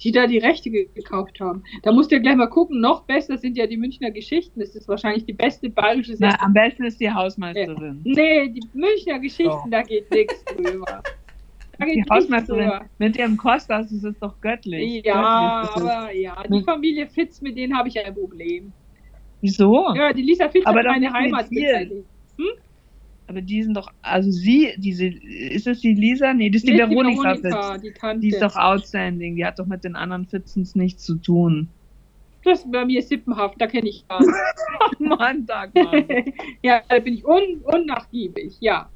[0.00, 1.64] Die da die Rechte ge gekauft haben.
[1.82, 2.80] Da musst du ja gleich mal gucken.
[2.80, 4.60] Noch besser sind ja die Münchner Geschichten.
[4.60, 6.40] Das ist wahrscheinlich die beste bayerische Na, Serie.
[6.40, 8.00] am besten ist die Hausmeisterin.
[8.04, 9.66] Nee, die Münchner Geschichten, Doch.
[9.68, 11.02] da geht nichts drüber.
[11.80, 12.86] Die nichts Hausmeisterin drüber.
[12.98, 15.04] mit ihrem Kostas, das ist doch göttlich.
[15.04, 18.72] Ja, Göttlich aber ja, die Familie Fitz, mit denen habe ich ein Problem.
[19.40, 19.94] Wieso?
[19.94, 21.92] Ja, die Lisa Fitz Aber hat meine nicht Heimat geteilt.
[23.28, 26.32] Aber die sind doch, also sie, diese, ist es die Lisa?
[26.32, 27.82] Nee, das ist die Nee, Veronika, Veronika, Fitz.
[27.82, 28.20] die Tante.
[28.20, 31.68] Die ist doch outstanding, die hat doch mit den anderen Fitzens nichts zu tun.
[32.44, 34.32] Das ist bei mir sippenhaft, da kenne ich gar nicht.
[34.98, 35.92] Mann, Dagmar.
[36.62, 38.88] ja, da bin ich un unnachgiebig, ja.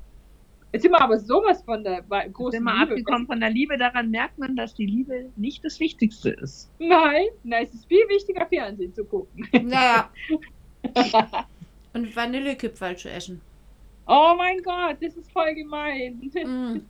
[0.73, 2.91] Jetzt sind wir aber sowas von der großen Sind wir Liebe.
[2.93, 6.71] abgekommen von der Liebe, daran merkt man, dass die Liebe nicht das Wichtigste ist.
[6.79, 9.47] Nein, nein, es ist viel wichtiger, Fernsehen zu gucken.
[9.53, 10.11] Naja.
[11.95, 13.41] Und Vanillekipferl zu essen.
[14.07, 16.15] oh mein Gott, das ist voll gemein.
[16.23, 16.81] Mm.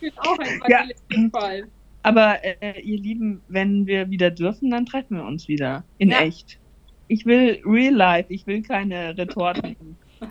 [0.00, 0.80] bin auch ein Ja.
[1.10, 1.68] Vanillekipferl.
[2.02, 5.84] Aber äh, ihr Lieben, wenn wir wieder dürfen, dann treffen wir uns wieder.
[5.98, 6.20] In Ja.
[6.22, 6.58] echt.
[7.06, 9.76] Ich will real life, ich will keine Retorten.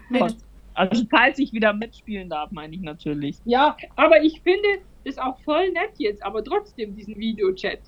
[0.09, 0.35] Mit,
[0.77, 3.41] Also falls ich wieder mitspielen darf, meine ich natürlich.
[3.45, 4.67] Ja, aber ich finde
[5.05, 7.79] das auch voll nett jetzt, aber trotzdem diesen Videochat.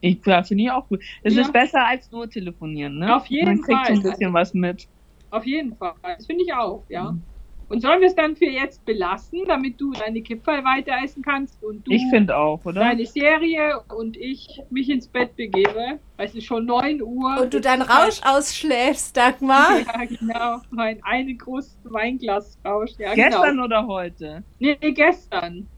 [0.00, 1.04] Ich ja, finde ich auch gut.
[1.22, 1.42] Es Ja.
[1.42, 3.14] ist besser als nur telefonieren, ne?
[3.16, 4.12] Auf jeden Man kriegt so ein Fall.
[4.12, 4.88] bisschen was mit.
[5.30, 5.94] Auf jeden Fall.
[6.02, 7.12] Das finde ich auch, ja.
[7.12, 7.26] Mhm.
[7.70, 11.62] Und sollen wir es dann für jetzt belassen, damit du deine Kipferl weiter essen kannst
[11.62, 12.80] und du Ich finde auch, oder?
[12.80, 17.40] deine Serie und ich mich ins Bett begebe, weil es ist schon 9 Uhr.
[17.40, 19.78] und du deinen Rausch ausschläfst, Dagmar.
[19.86, 20.60] Ja, genau.
[20.70, 22.90] Mein eine großes Weinglas Rausch.
[22.98, 23.64] Ja, Gestern genau.
[23.66, 24.42] oder heute?
[24.58, 25.68] Nee, gestern.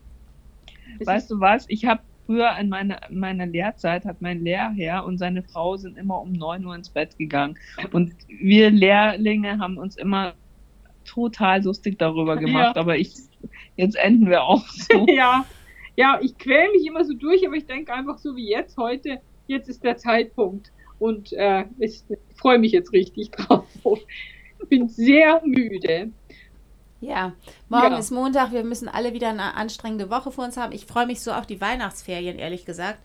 [0.98, 1.66] Das Weißt du was?
[1.68, 5.98] Ich habe früher in meiner, in meiner Lehrzeit hat mein Lehrherr und seine Frau sind
[5.98, 7.58] immer um 9 Uhr ins Bett gegangen.
[7.92, 10.32] Und wir Lehrlinge haben uns immer
[11.04, 12.80] total lustig darüber gemacht, Ja.
[12.80, 13.12] aber ich,
[13.76, 15.06] jetzt enden wir auch so.
[15.08, 15.44] ja,
[15.96, 19.20] ja, ich quäle mich immer so durch, aber ich denke einfach so wie jetzt heute,
[19.46, 20.72] jetzt ist der Zeitpunkt.
[20.98, 22.02] Und äh, ich,
[22.36, 23.66] freue mich jetzt richtig drauf.
[24.62, 26.12] Ich bin sehr müde.
[27.00, 27.32] Ja,
[27.68, 27.98] morgen Ja.
[27.98, 28.52] ist Montag.
[28.52, 30.72] Wir müssen alle wieder eine anstrengende Woche vor uns haben.
[30.72, 33.00] Ich freue mich so auf die Weihnachtsferien, ehrlich gesagt.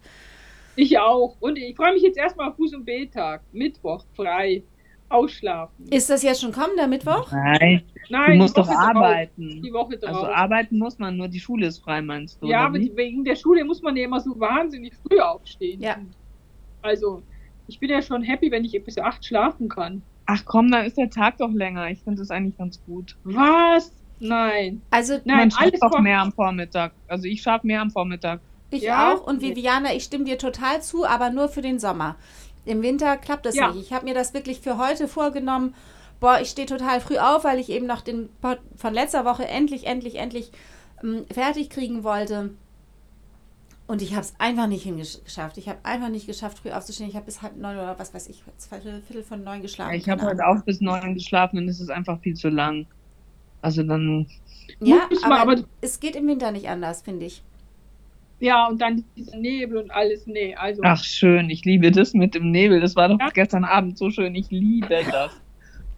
[0.76, 1.36] Ich auch.
[1.40, 3.42] Und ich freue mich jetzt erstmal auf Fuß- und B-Tag.
[3.52, 4.62] Mittwoch, frei.
[5.10, 5.88] Ausschlafen.
[5.90, 7.32] Ist das jetzt schon kommender Mittwoch?
[7.32, 9.62] Nein, Nein, du musst die doch arbeiten.
[9.62, 10.16] Die Woche drauf.
[10.16, 12.48] Also arbeiten muss man, nur die Schule ist frei, meinst du?
[12.48, 15.82] ja, aber wegen der Schule muss man ja immer so wahnsinnig früh aufstehen.
[15.82, 15.98] Ja.
[16.82, 17.22] Also,
[17.68, 20.02] ich bin ja schon happy, wenn ich bis acht schlafen kann.
[20.26, 21.90] Ach komm, dann ist der Tag doch länger.
[21.90, 23.16] Ich finde das eigentlich ganz gut.
[23.24, 23.94] Was?
[24.20, 24.82] Nein.
[24.90, 26.92] Also Nein, man schafft alles doch mehr am Vormittag.
[27.08, 28.42] Also ich schaffe mehr am Vormittag.
[28.72, 29.14] ich Ja?
[29.14, 29.26] auch.
[29.28, 32.16] Und Viviana, ich stimme dir total zu, aber nur für den Sommer.
[32.68, 33.70] Im Winter klappt das Ja.
[33.72, 33.82] nicht.
[33.82, 35.74] Ich habe mir das wirklich für heute vorgenommen.
[36.20, 39.48] Boah, ich stehe total früh auf, weil ich eben noch den Pod von letzter Woche
[39.48, 40.52] endlich, endlich, endlich
[41.04, 42.52] ähm, fertig kriegen wollte.
[43.86, 45.58] Und ich habe es einfach nicht hingeschafft.
[45.58, 47.10] Ich habe einfach nicht geschafft, früh aufzustehen.
[47.10, 49.94] Ich habe bis halb neun oder was weiß ich, Viertel, Viertel von neun geschlafen.
[49.94, 52.86] ich habe heute auch bis neun geschlafen und es ist einfach viel zu lang.
[53.62, 54.28] Also dann,
[54.82, 57.44] Ja, aber, aber- es geht im Winter nicht anders, finde ich.
[58.40, 60.28] Ja, und dann dieser Nebel und alles.
[60.28, 60.82] Nee, also.
[60.84, 62.80] ach schön, ich liebe das mit dem Nebel.
[62.80, 63.30] Das war doch Ja.
[63.30, 64.36] gestern Abend so schön.
[64.36, 65.32] Ich liebe das.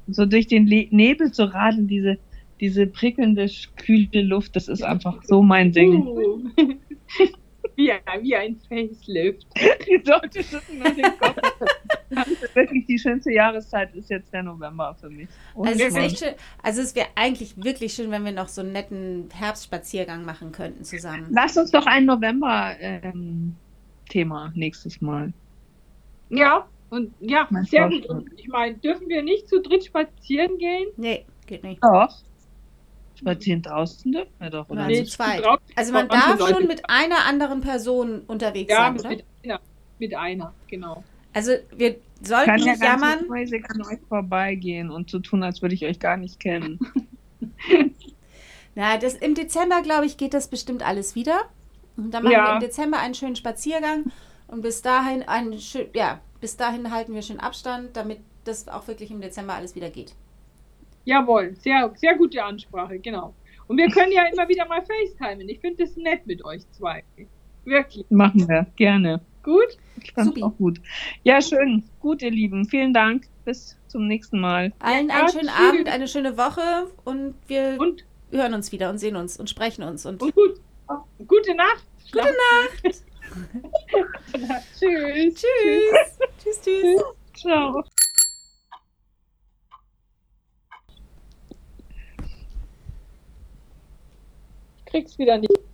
[0.08, 2.18] So durch den Le Nebel zu radeln, diese,
[2.60, 6.08] diese prickelnde, kühle Luft, das ist einfach so mein Ding.
[6.08, 6.44] Uh.
[7.76, 9.46] wie, ein, wie ein Facelift.
[9.88, 11.38] Die Leute schütteln nur den Kopf.
[12.10, 15.28] Das ist wirklich die schönste Jahreszeit ist jetzt der November für mich.
[15.54, 16.06] Ohne Also es ist Schmarrn.
[16.06, 16.34] echt schön.
[16.64, 20.84] Also es wäre eigentlich wirklich schön, wenn wir noch so einen netten Herbstspaziergang machen könnten
[20.84, 21.28] zusammen.
[21.32, 25.32] Lass uns doch ein November-Thema nächstes Mal.
[26.30, 28.06] Ja, und ja, Mein sehr gut.
[28.08, 30.88] Und ich meine, dürfen wir nicht zu dritt spazieren gehen?
[30.98, 31.84] Nee, geht nicht.
[31.84, 32.16] Doch.
[33.16, 35.44] Spazieren draußen dürfen wir doch, oder zu zweit.
[35.44, 39.10] draußen Also man darf schon mit einer anderen Person unterwegs Ja, sein, oder?
[39.10, 39.60] mit einer.
[40.00, 41.04] Mit einer, genau.
[41.40, 43.20] Also wir Ich sollten kann ja ganz jammern.
[43.28, 46.80] crazy an euch vorbeigehen und so tun, als würde ich euch gar nicht kennen.
[48.76, 51.42] Na, das, im Dezember, glaube ich, geht das bestimmt alles wieder.
[51.98, 52.44] Und dann machen Ja.
[52.44, 54.06] wir im Dezember einen schönen Spaziergang.
[54.48, 58.88] Und bis dahin, einen schön, ja, bis dahin halten wir schön Abstand, damit das auch
[58.88, 60.16] wirklich im Dezember alles wieder geht.
[61.06, 63.36] Jawohl, sehr, sehr gute Ansprache, genau.
[63.68, 65.48] Und wir können ja immer wieder mal FaceTimen.
[65.50, 67.04] Ich finde das nett mit euch zwei.
[67.66, 68.06] Wirklich.
[68.10, 69.22] Machen wir, gerne.
[69.50, 69.78] Gut?
[70.04, 70.44] Ich fand's Supi.
[70.44, 70.80] auch gut.
[71.24, 71.84] Ja, schön.
[72.00, 72.66] Gut, ihr Lieben.
[72.66, 73.26] Vielen Dank.
[73.46, 74.72] Bis zum nächsten Mal.
[74.78, 75.70] Allen Ja, einen schönen tschüss.
[75.70, 79.84] Abend, eine schöne Woche und wir Und, hören uns wieder und sehen uns und sprechen
[79.84, 80.06] uns.
[80.06, 80.62] Und und gut.
[81.28, 81.84] Gute Nacht.
[82.12, 82.84] Gute Nacht.
[84.78, 85.42] Tschüss.
[85.42, 86.20] tschüss.
[86.44, 87.02] tschüss, tschüss.
[87.36, 87.84] Ciao.
[94.78, 95.69] Ich krieg's wieder nicht.